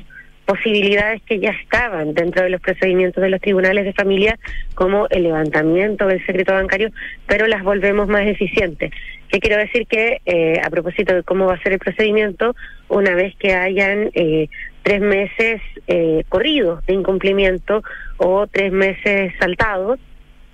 [0.48, 4.38] posibilidades que ya estaban dentro de los procedimientos de los tribunales de familia,
[4.74, 6.88] como el levantamiento del secreto bancario,
[7.26, 8.90] pero las volvemos más eficientes.
[9.28, 9.86] ¿Qué quiero decir?
[9.86, 12.56] Que eh, a propósito de cómo va a ser el procedimiento,
[12.88, 14.48] una vez que hayan eh,
[14.82, 17.82] tres meses eh, corridos de incumplimiento
[18.16, 20.00] o tres meses saltados,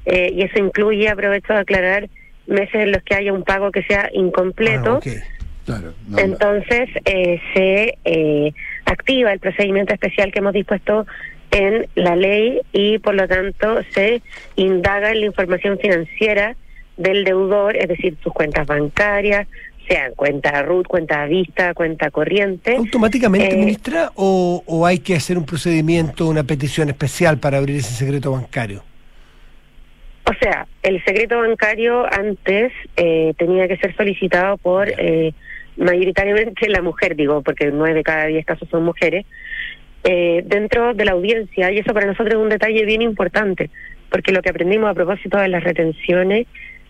[0.07, 2.09] eh, y eso incluye, aprovecho de aclarar,
[2.49, 4.99] meses en los que haya un pago que sea incompleto.
[5.65, 8.53] Claro, no, Entonces eh, se eh,
[8.85, 11.07] activa el procedimiento especial que hemos dispuesto
[11.51, 14.23] en la ley y por lo tanto se
[14.57, 16.57] indaga en la información financiera
[16.97, 19.47] del deudor, es decir, sus cuentas bancarias,
[19.89, 22.77] sean cuenta RUT, cuenta vista, cuenta corriente.
[22.77, 27.77] ¿Automáticamente, Eh, ministra, o, o hay que hacer un procedimiento, una petición especial para abrir
[27.77, 28.83] ese secreto bancario?
[30.27, 35.35] O sea, el secreto bancario antes eh, tenía que ser solicitado por eh,
[35.77, 39.27] mayoritariamente la mujer, digo, porque nueve de cada diez casos son mujeres,
[40.05, 41.71] eh, dentro de la audiencia.
[41.73, 43.71] Y eso para nosotros es un detalle bien importante,
[44.11, 46.47] porque lo que aprendimos a propósito de las retenciones,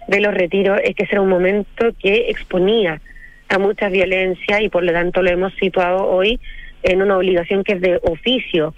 [0.09, 3.01] de los retiros, es que ese era un momento que exponía
[3.49, 6.41] a mucha violencia y por lo tanto lo hemos situado hoy
[6.83, 8.75] en una obligación que es de oficio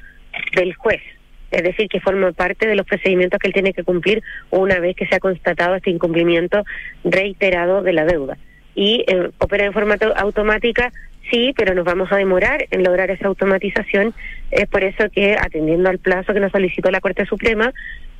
[0.54, 1.00] del juez.
[1.50, 4.96] Es decir, que forma parte de los procedimientos que él tiene que cumplir una vez
[4.96, 6.64] que se ha constatado este incumplimiento
[7.04, 8.36] reiterado de la deuda.
[8.77, 10.93] Y eh, opera en forma auto- automática,
[11.31, 14.14] sí, pero nos vamos a demorar en lograr esa automatización.
[14.51, 17.72] Es por eso que, atendiendo al plazo que nos solicitó la Corte Suprema,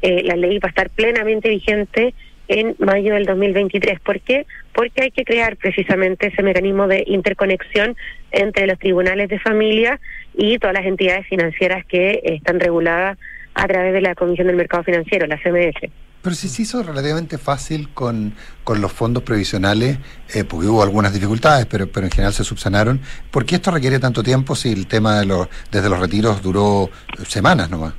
[0.03, 2.15] eh, la ley va a estar plenamente vigente
[2.49, 4.01] en mayo del 2023.
[4.01, 4.47] ¿Por qué?
[4.73, 7.95] Porque hay que crear precisamente ese mecanismo de interconexión
[8.33, 10.01] entre los tribunales de familia
[10.35, 13.19] y todas las entidades financieras que están reguladas
[13.55, 15.91] a través de la Comisión del Mercado Financiero, la CMF.
[16.27, 19.99] Pero si se hizo relativamente fácil con, con los fondos previsionales,
[20.35, 23.01] eh, porque hubo algunas dificultades, pero, pero en general se subsanaron.
[23.31, 26.87] ¿Por qué esto requiere tanto tiempo si el tema de los, desde los retiros duró
[27.17, 27.95] eh, semanas nomás?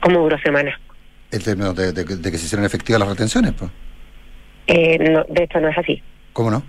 [0.00, 0.80] ¿Cómo duró semanas?
[1.30, 3.70] El término de, de- de que se hicieron efectivas las retenciones, pues.
[4.66, 6.02] Eh, no, de hecho, no es así.
[6.32, 6.62] ¿Cómo no?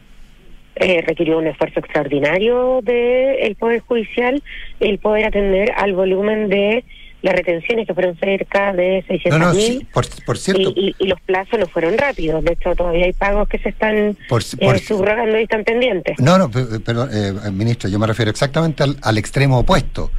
[0.76, 4.44] Eh, requirió un esfuerzo extraordinario del Poder Judicial
[4.82, 6.84] el poder atender al volumen de
[7.22, 9.62] las retenciones, que fueron cerca de 600 No, no, mil.
[9.80, 12.44] sí, por, por cierto, y, y- y los plazos no fueron rápidos.
[12.44, 16.18] De hecho, todavía hay pagos que se están Por- eh, por- subrogando y están pendientes.
[16.20, 20.12] No, no, pe- perdón, eh, ministro, yo me refiero exactamente al, al extremo opuesto.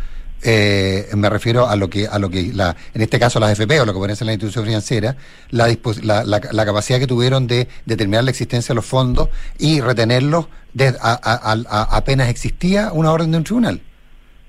[0.45, 3.81] Eh, me refiero a lo que, a lo que la, en este caso las FP
[3.81, 5.17] o lo que puede ser la institución financiera,
[5.51, 5.69] la,
[6.03, 9.29] la, la- la capacidad que tuvieron de determinar la existencia de los fondos
[9.59, 13.81] y retenerlos de- a- a- a- a- apenas existía una orden de un tribunal.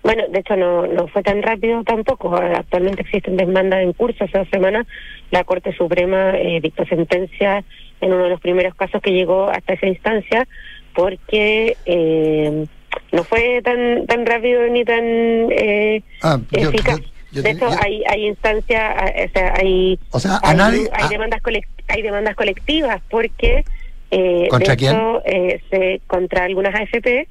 [0.03, 2.35] Bueno, de hecho no, no fue tan rápido tampoco.
[2.35, 4.25] Actualmente existen demandas en curso.
[4.25, 4.85] Hace dos semanas
[5.31, 7.63] la Corte Suprema eh, dictó sentencia
[8.01, 10.45] en uno de los primeros casos que llegó hasta esa instancia
[10.93, 12.65] porque eh,
[13.13, 16.99] no fue tan tan rápido ni tan eh, Ah, yo- eficaz.
[16.99, 20.89] yo- yo de hecho, hay, hay instancias, ah, o sea, hay, O sea, hay, nadie-
[20.93, 21.41] hay a- demandas
[21.87, 23.63] hay demandas colectivas porque
[24.11, 24.91] eh, ¿Contra de quién?
[24.95, 27.27] hecho, eh, se, contra algunas AFP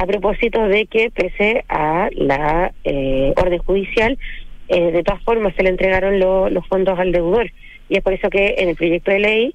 [0.00, 4.18] a propósito de que pese a la eh, orden judicial,
[4.68, 7.50] eh, de todas formas se le entregaron lo- los fondos al deudor.
[7.88, 9.54] Y es por eso que en el proyecto de ley,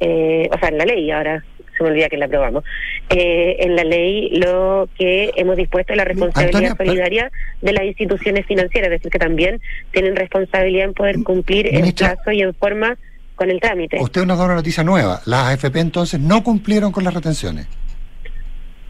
[0.00, 1.44] eh, o sea, en la ley, ahora
[1.76, 2.64] se me olvida que la aprobamos,
[3.10, 7.30] eh, en la ley lo que hemos dispuesto es la responsabilidad Antonia, solidaria
[7.60, 9.60] de las instituciones financieras, es decir, que también
[9.92, 12.96] tienen responsabilidad en poder cumplir en Ministra- plazo y en forma
[13.36, 13.98] con el trámite.
[14.00, 15.20] Usted nos da una noticia nueva.
[15.26, 17.66] Las AFP entonces no cumplieron con las retenciones.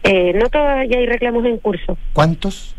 [0.07, 1.97] Eh, no todavía hay reclamos en curso.
[2.13, 2.75] ¿Cuántos?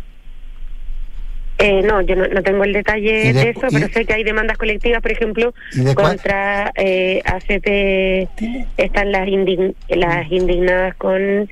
[1.59, 4.13] Eh, no, yo no, no tengo el ¿Y detalle de- de, eso, pero sé que
[4.13, 8.29] hay demandas colectivas, por ejemplo, ¿Y de cuál- contra eh, ACP.
[8.77, 11.51] Están las, indign- las indignadas con.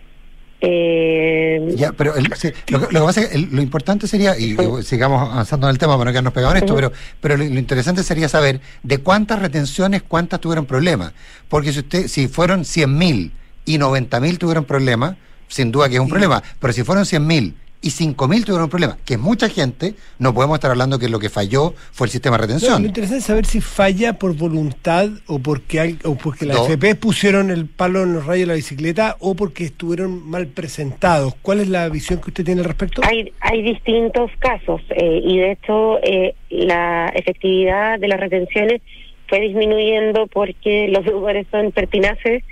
[0.60, 4.38] Eh, Ya, pero el- sí, lo, lo que pasa es que el- lo importante sería,
[4.38, 7.44] y sigamos avanzando en el tema para no quedarnos pegados en esto, pero, pero lo,
[7.44, 11.12] lo interesante sería saber de cuántas retenciones, cuántas tuvieron problemas.
[11.48, 13.32] Porque si usted, si fueron 100.000
[13.64, 15.16] y 90.000 tuvieron problemas,
[15.54, 16.42] sin duda que es un problema.
[16.58, 20.70] Pero si fueron 100.000 y 5.000 tuvieron problemas, que es mucha gente, no podemos estar
[20.72, 22.82] hablando que lo que falló fue el sistema de No, retención.
[22.82, 26.64] lo interesante es saber si falla por voluntad o porque al- o porque las No.
[26.64, 31.34] FP pusieron el palo en los rayos de la bicicleta o porque estuvieron mal presentados.
[31.42, 33.02] ¿Cuál es la visión que usted tiene al respecto?
[33.04, 38.80] hay, hay distintos casos eh, y de hecho eh, la efectividad de las retenciones
[39.28, 42.42] fue disminuyendo porque los deudores son pertinaces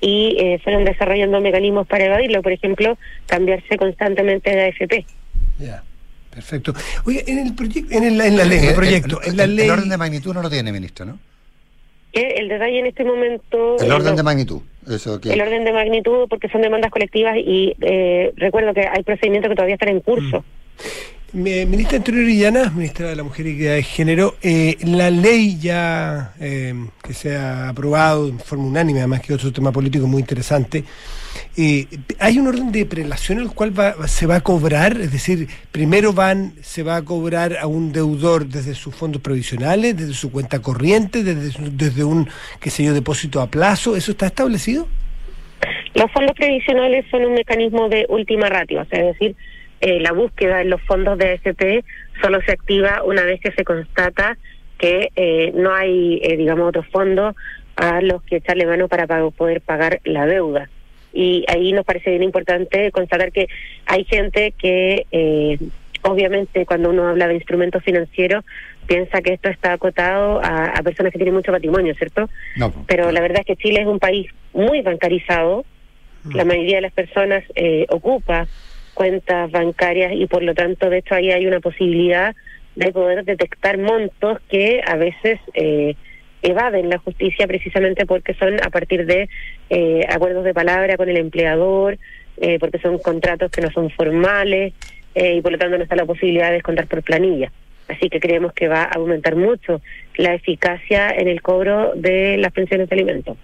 [0.00, 2.42] y eh, fueron desarrollando mecanismos para evadirlo.
[2.42, 5.06] Por ejemplo, cambiarse constantemente de AFP.
[5.58, 5.82] Ya,
[6.30, 6.74] perfecto.
[7.06, 9.36] Oye, en el proyecto, en, el- en la ley, Eh, el eh, proyecto, el- en
[9.36, 9.64] la el- ley.
[9.66, 11.18] El orden de magnitud no lo tiene, ministro, ¿no?
[12.12, 13.76] Que el detalle en este momento...
[13.78, 14.16] El eh, orden no.
[14.16, 14.60] de magnitud.
[14.88, 15.32] Eso que.
[15.32, 19.56] El orden de magnitud, porque son demandas colectivas y eh, recuerdo que hay procedimientos que
[19.56, 20.38] todavía están en curso.
[20.44, 25.58] Mi- Ministra Interior Illana, ministra de la Mujer y Equidad de Género, eh, la ley
[25.60, 26.72] ya eh,
[27.02, 30.82] que se ha aprobado en forma unánime, además que otro tema político muy interesante,
[31.58, 31.86] eh,
[32.20, 36.14] hay un orden de prelación el cual va- se va a cobrar, es decir, primero
[36.14, 40.60] van, se va a cobrar a un deudor desde sus fondos provisionales, desde su cuenta
[40.62, 42.26] corriente, desde, desde un,
[42.60, 44.88] qué sé yo, depósito a plazo, ¿eso está establecido?
[45.94, 49.36] Los fondos previsionales son un mecanismo de última ratio, o sea, es decir,
[49.80, 51.84] eh, la búsqueda en los fondos de AFP
[52.22, 54.36] solo se activa una vez que se constata
[54.78, 57.34] que eh, no hay, eh, digamos, otros fondos
[57.76, 60.68] a los que echarle mano para pa- poder pagar la deuda.
[61.12, 63.48] Y ahí nos parece bien importante constatar que
[63.86, 65.58] hay gente que, eh,
[66.02, 68.44] obviamente, cuando uno habla de instrumentos financieros,
[68.86, 72.28] piensa que esto está acotado a, a personas que tienen mucho patrimonio, ¿cierto?
[72.56, 75.64] No, Pero la verdad es que Chile es un país muy bancarizado.
[76.32, 78.46] La mayoría de las personas eh, ocupa
[78.96, 82.34] cuentas bancarias y por lo tanto, de hecho, ahí hay una posibilidad
[82.76, 85.94] de poder detectar montos que a veces eh,
[86.42, 89.28] evaden la justicia precisamente porque son a partir de
[89.68, 91.98] eh, acuerdos de palabra con el empleador,
[92.38, 94.72] eh, porque son contratos que no son formales
[95.14, 97.52] eh, y por lo tanto no está la posibilidad de descontar por planilla.
[97.88, 99.80] Así que creemos que va a aumentar mucho
[100.16, 103.36] la eficacia en el cobro de las pensiones de alimentos.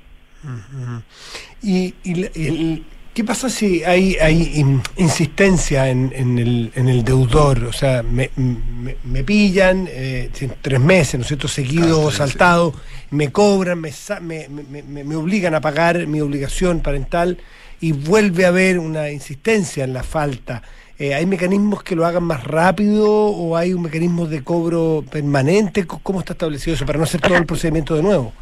[1.63, 2.83] ¿Y, y el-
[3.15, 7.65] qué pasa si hay, hay in- insistencia en, en el, en el deudor?
[7.65, 12.73] O sea, me, me- me pillan eh, tres meses, ¿no es cierto?, seguido, saltado,
[13.11, 17.39] me cobran, me, sa- me, me- me- me obligan a pagar mi obligación parental
[17.81, 20.63] y vuelve a haber una insistencia en la falta.
[20.99, 25.85] Eh, ¿Hay mecanismos que lo hagan más rápido o hay un mecanismo de cobro permanente?
[25.87, 28.33] ¿Cómo está establecido eso para no hacer todo el procedimiento de nuevo?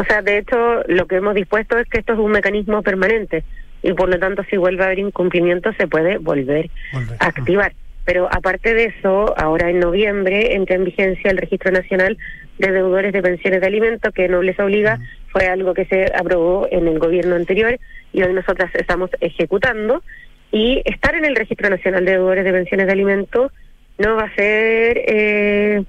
[0.00, 0.56] O sea, de hecho,
[0.88, 3.44] lo que hemos dispuesto es que esto es un mecanismo permanente
[3.82, 6.70] y por lo tanto, si vuelve a haber incumplimiento, se puede volver
[7.18, 7.72] a activar.
[8.04, 12.18] Pero aparte de eso, ahora en noviembre entra en vigencia el Registro Nacional
[12.58, 16.66] de Deudores de Pensiones de Alimentos, que no les obliga, fue algo que se aprobó
[16.70, 17.78] en el gobierno anterior
[18.12, 20.02] y hoy nosotras estamos ejecutando.
[20.50, 23.52] Y estar en el Registro Nacional de Deudores de Pensiones de Alimentos
[23.98, 25.82] no va a ser eh,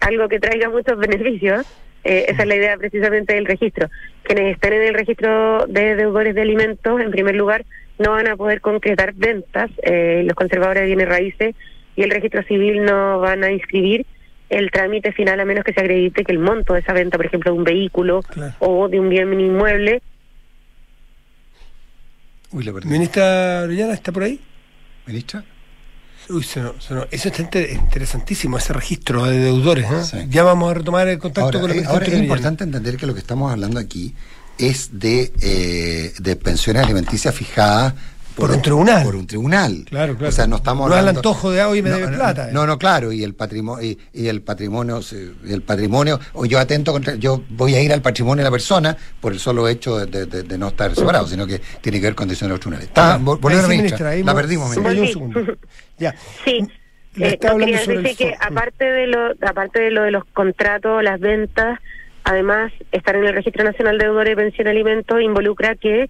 [0.00, 1.66] algo que traiga muchos beneficios.
[2.04, 3.88] Eh, esa es la idea precisamente del registro.
[4.22, 7.64] Quienes estén en el registro de deudores de alimentos, en primer lugar,
[7.98, 9.70] no van a poder concretar ventas.
[9.82, 11.54] Eh, los conservadores de bienes raíces
[11.96, 14.06] y el registro civil no van a inscribir
[14.48, 17.26] el trámite final a menos que se acredite que el monto de esa venta, por
[17.26, 18.22] ejemplo, de un vehículo
[18.58, 20.02] o de un bien inmueble,
[22.52, 22.88] Uy, perdí.
[22.88, 24.40] ¿Ministra Orellana está por ahí?
[25.06, 25.44] ¿Ministra?
[26.30, 29.86] Uy, se no- se no- Eso está inter- interesantísimo, ese registro de deudores.
[30.14, 30.26] ¿eh?
[30.30, 33.06] Ya vamos a retomar el contacto Ahora, con la eh, ahora es importante entender que
[33.06, 34.14] lo que estamos hablando aquí
[34.58, 37.94] es de, eh, de pensiones alimenticias fijadas
[38.40, 39.04] Por un tribunal.
[39.04, 39.84] Por un tribunal.
[39.88, 40.28] Claro, claro.
[40.28, 42.16] O sea, no estamos No al hablando- antojo de, "Ah, hoy me no, debe no,
[42.16, 42.48] plata.
[42.52, 45.00] No, no, claro, y el patrimonio, y, y el patrimonio,
[45.44, 48.52] y el patrimonio, o yo atento contra, yo voy a ir al patrimonio de la
[48.52, 52.00] persona por el solo hecho de, de- de- de no estar separado, sino que tiene
[52.00, 52.88] que ver con decisiones de los tribunales.
[52.88, 55.00] Está, Ahí vol- sí, volvió la ministra, la mo- perdimos, ministra.
[55.02, 55.40] un segundo.
[55.98, 56.14] Ya.
[56.44, 56.66] Sí.
[57.16, 60.02] Le Eh, no, quería sobre decir el que for- aparte de lo aparte de lo
[60.02, 61.78] de los contratos, las ventas,
[62.24, 66.08] además estar en el Registro Nacional de Deudores de Pensión y Alimentos involucra que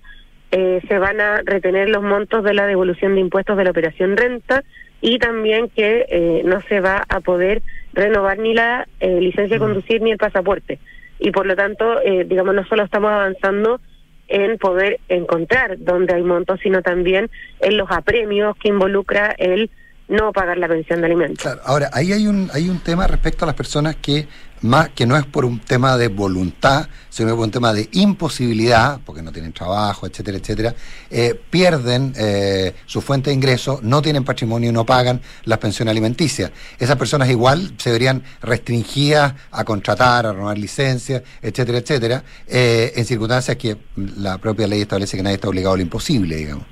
[0.53, 4.17] eh, se van a retener los montos de la devolución de impuestos de la operación
[4.17, 4.65] renta
[5.01, 9.61] y también que eh, no se va a poder renovar ni la eh, licencia de
[9.61, 10.79] conducir ni el pasaporte.
[11.19, 13.81] Y por lo tanto, eh, digamos, no solo estamos avanzando
[14.29, 17.31] en poder encontrar dónde hay montos, sino también
[17.61, 19.71] en los apremios que involucra el
[20.11, 21.59] no pagar la pensión de alimentos.
[21.65, 24.27] Ahora, ahí hay un, hay un tema respecto a las personas que
[24.63, 29.01] más que no es por un tema de voluntad, sino por un tema de imposibilidad,
[29.07, 30.75] porque no tienen trabajo, etcétera, etcétera,
[31.11, 35.93] eh, pierden eh, su fuente de ingreso, no tienen patrimonio y no pagan las pensiones
[35.93, 36.51] alimenticias.
[36.79, 43.05] Esas personas igual se verían restringidas a contratar, a renovar licencias, etcétera, etcétera, eh, en
[43.05, 46.67] circunstancias que la propia ley establece que nadie está obligado a lo imposible, digamos.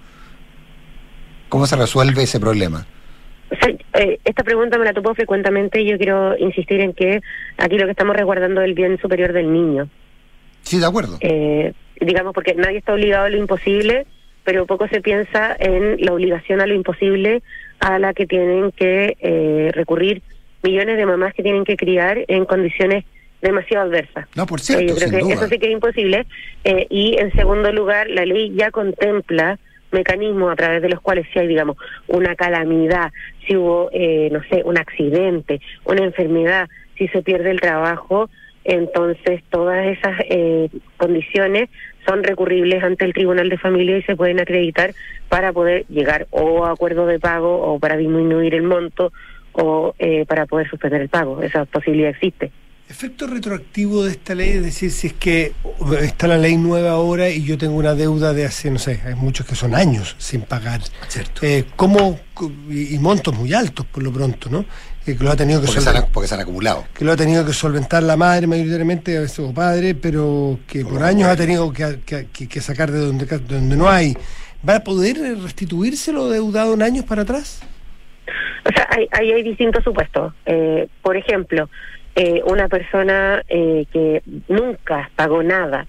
[1.49, 2.87] ¿Cómo se resuelve ese problema?
[3.95, 7.21] Eh, esta pregunta me la topo frecuentemente y yo quiero insistir en que
[7.57, 9.89] aquí lo que estamos resguardando es el bien superior del niño.
[10.63, 11.17] Sí, de acuerdo.
[11.21, 14.07] Eh, digamos, porque nadie está obligado a lo imposible,
[14.45, 17.43] pero poco se piensa en la obligación a lo imposible
[17.81, 20.23] a la que tienen que eh, recurrir
[20.63, 23.05] millones de mamás que tienen que criar en condiciones
[23.41, 24.27] demasiado adversas.
[24.35, 25.35] No, por Eh, cierto, yo creo sin que duda.
[25.35, 26.27] eso sí que es imposible.
[26.65, 29.59] Eh, y en segundo lugar, la ley ya contempla
[29.91, 31.77] mecanismos a través de los cuales si hay, digamos,
[32.07, 33.13] una calamidad,
[33.47, 38.29] si hubo, eh, no sé, un accidente, una enfermedad, si se pierde el trabajo,
[38.65, 41.71] entonces todas esas eh, condiciones
[42.07, 44.93] son recurribles ante el Tribunal de Familia y se pueden acreditar
[45.29, 49.13] para poder llegar o a acuerdo de pago o para disminuir el monto
[49.53, 51.43] o eh, para poder suspender el pago.
[51.43, 52.51] Esa posibilidad existe.
[52.91, 55.53] Efecto retroactivo de esta ley, es decir, si es que
[56.01, 59.15] está la ley nueva ahora y yo tengo una deuda de hace, no sé, hay
[59.15, 60.81] muchos que son años sin pagar.
[61.09, 61.45] Cierto.
[61.45, 62.19] Eh, ¿cómo,
[62.71, 64.65] y, montos muy altos por lo pronto, ¿no?
[65.07, 66.07] Eh, que lo ha tenido que Porque se, solventar.
[66.09, 66.87] han, porque se han acumulado.
[66.95, 70.83] que lo ha tenido que solventar la madre mayoritariamente, a veces o padre, pero que
[70.87, 74.17] por años ha tenido que, que- que- que sacar de donde, de donde no hay.
[74.67, 77.61] ¿Va a poder restituirse lo deudado en años para atrás?
[78.65, 80.33] O sea, hay- ahí hay, distintos supuestos.
[80.47, 81.69] Eh, por ejemplo,
[82.19, 85.87] eh, una persona eh, que nunca pagó nada,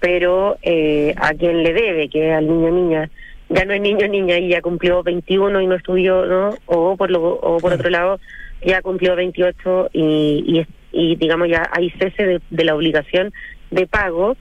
[0.00, 3.10] pero eh, a quien le debe, que es al niño niña,
[3.50, 6.54] ya no es niño niña y ya cumplió 21 y no estudió, ¿no?
[6.64, 8.18] O por, lo, o por otro lado,
[8.64, 13.34] ya cumplió 28 y, y, y digamos ya hay cese de, de la obligación
[13.70, 14.38] de pago.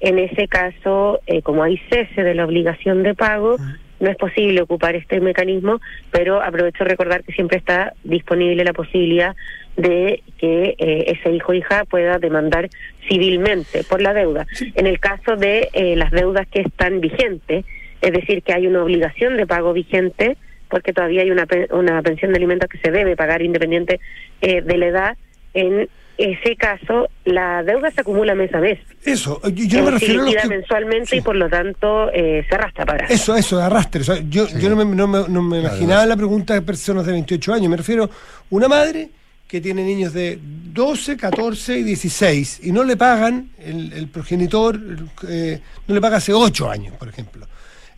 [0.00, 3.56] En ese caso, eh, como hay cese de la obligación de pago,
[3.98, 8.74] no es posible ocupar este mecanismo, pero aprovecho de recordar que siempre está disponible la
[8.74, 9.34] posibilidad
[9.76, 12.68] de que eh, ese hijo o hija pueda demandar
[13.08, 14.46] civilmente por la deuda.
[14.74, 17.64] En el caso de eh, las deudas que están vigentes,
[18.00, 20.36] es decir, que hay una obligación de pago vigente,
[20.68, 24.00] porque todavía hay una, una pensión de alimentos que se debe pagar independiente
[24.40, 25.16] eh, de la edad,
[25.54, 28.78] en ese caso la deuda se acumula mes a mes.
[29.04, 30.48] Eso, yo, yo no me refiero a los liquida que...
[30.48, 33.06] mensualmente y por lo tanto eh, se arrastra para.
[33.06, 34.00] Eso, eso, de arrastre.
[34.00, 37.04] O sea, yo, yo no me, no me- no me imaginaba la pregunta de personas
[37.06, 37.68] de 28 años.
[37.70, 38.10] Me refiero a
[38.50, 39.10] una madre
[39.46, 44.80] que tiene niños de 12, 14 y 16 y no le pagan, el, el progenitor
[45.28, 47.46] eh, no le paga hace 8 años, por ejemplo.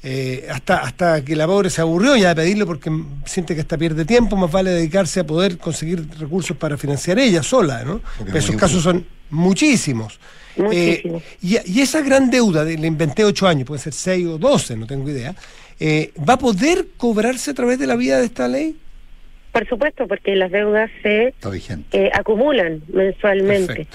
[0.01, 2.89] Eh, hasta, hasta que la pobre se aburrió ya de pedirlo porque
[3.25, 7.43] siente que hasta pierde tiempo, más vale dedicarse a poder conseguir recursos para financiar ella
[7.43, 8.01] sola, ¿no?
[8.25, 10.21] Pero esos casos son muchísimos.
[10.57, 11.23] Muchísimos.
[11.23, 14.39] Eh, y, y esa gran deuda, de, le inventé 8 años, puede ser 6 o
[14.39, 15.35] 12, no tengo idea,
[15.81, 18.77] eh, ¿va a poder cobrarse a través de la vía de esta ley?
[19.53, 21.35] Por supuesto, porque las deudas se
[21.93, 23.87] eh, acumulan mensualmente.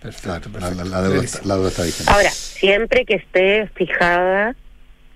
[0.00, 0.48] Perfecto.
[0.58, 2.10] La, la- la deuda, está- la deuda está vigente.
[2.12, 4.54] Ahora, siempre que esté fijada,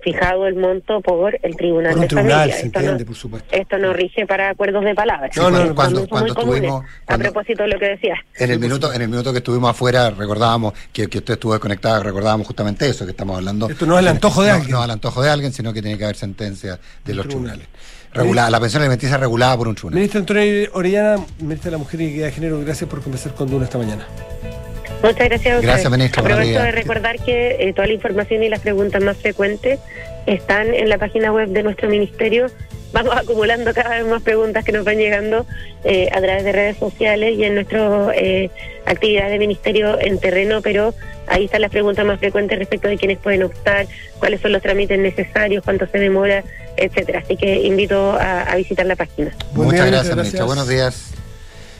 [0.03, 2.57] fijado el monto por el Tribunal Por un de tribunal, Familia.
[2.61, 3.57] se Esto entiende, no- por supuesto.
[3.57, 5.34] Esto no rige para acuerdos de palabras.
[5.36, 8.18] No, no, cuando- cuando estuvimos- A propósito de lo que decías.
[8.38, 12.03] En el minuto, en el minuto que estuvimos afuera recordábamos que, que usted estuvo desconectada,
[12.03, 13.70] recordábamos justamente eso, que estamos hablando.
[13.70, 14.70] Esto no es el antojo de no, alguien.
[14.72, 17.59] No al antojo de alguien, sino que tiene que haber sentencia de los tribunal.
[17.61, 17.68] tribunales.
[18.15, 19.97] Regulada, la pensión alimenticia regulada por un tribunal.
[19.97, 23.51] Ministra Antonio Orellana, ministra de la Mujer y Equidad de Género, gracias por conversar con
[23.51, 24.07] Duna esta mañana.
[25.03, 25.62] Muchas gracias a ustedes.
[25.62, 26.23] Gracias, ministro.
[26.23, 29.81] Buenos Aprovecho de recordar que eh, toda la información y las preguntas más frecuentes
[30.27, 32.47] están en la página web de nuestro ministerio
[32.95, 35.45] vamos acumulando cada vez más preguntas que nos van llegando
[35.85, 38.51] eh, a través de redes sociales y en nuestra eh,
[38.87, 40.95] actividad de ministerio en terreno, pero
[41.27, 43.87] ahí están las preguntas más frecuentes respecto de quiénes pueden optar,
[44.18, 46.43] cuáles son los trámites necesarios, cuánto se demora,
[46.77, 47.18] etcétera.
[47.18, 49.33] Así que invito a, a visitar la página.
[49.53, 50.45] Muchas gracias, ministra.
[50.45, 51.14] Buenos días.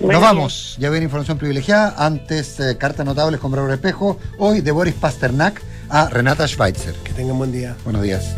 [0.01, 0.77] Nos vamos.
[0.79, 1.95] Ya viene información privilegiada.
[1.97, 4.19] Antes, eh, cartas notables con Braulio Espejo.
[4.39, 6.95] Hoy de Boris Pasternak a Renata Schweitzer.
[6.97, 7.77] Que tengan buen día.
[7.85, 8.35] Buenos días.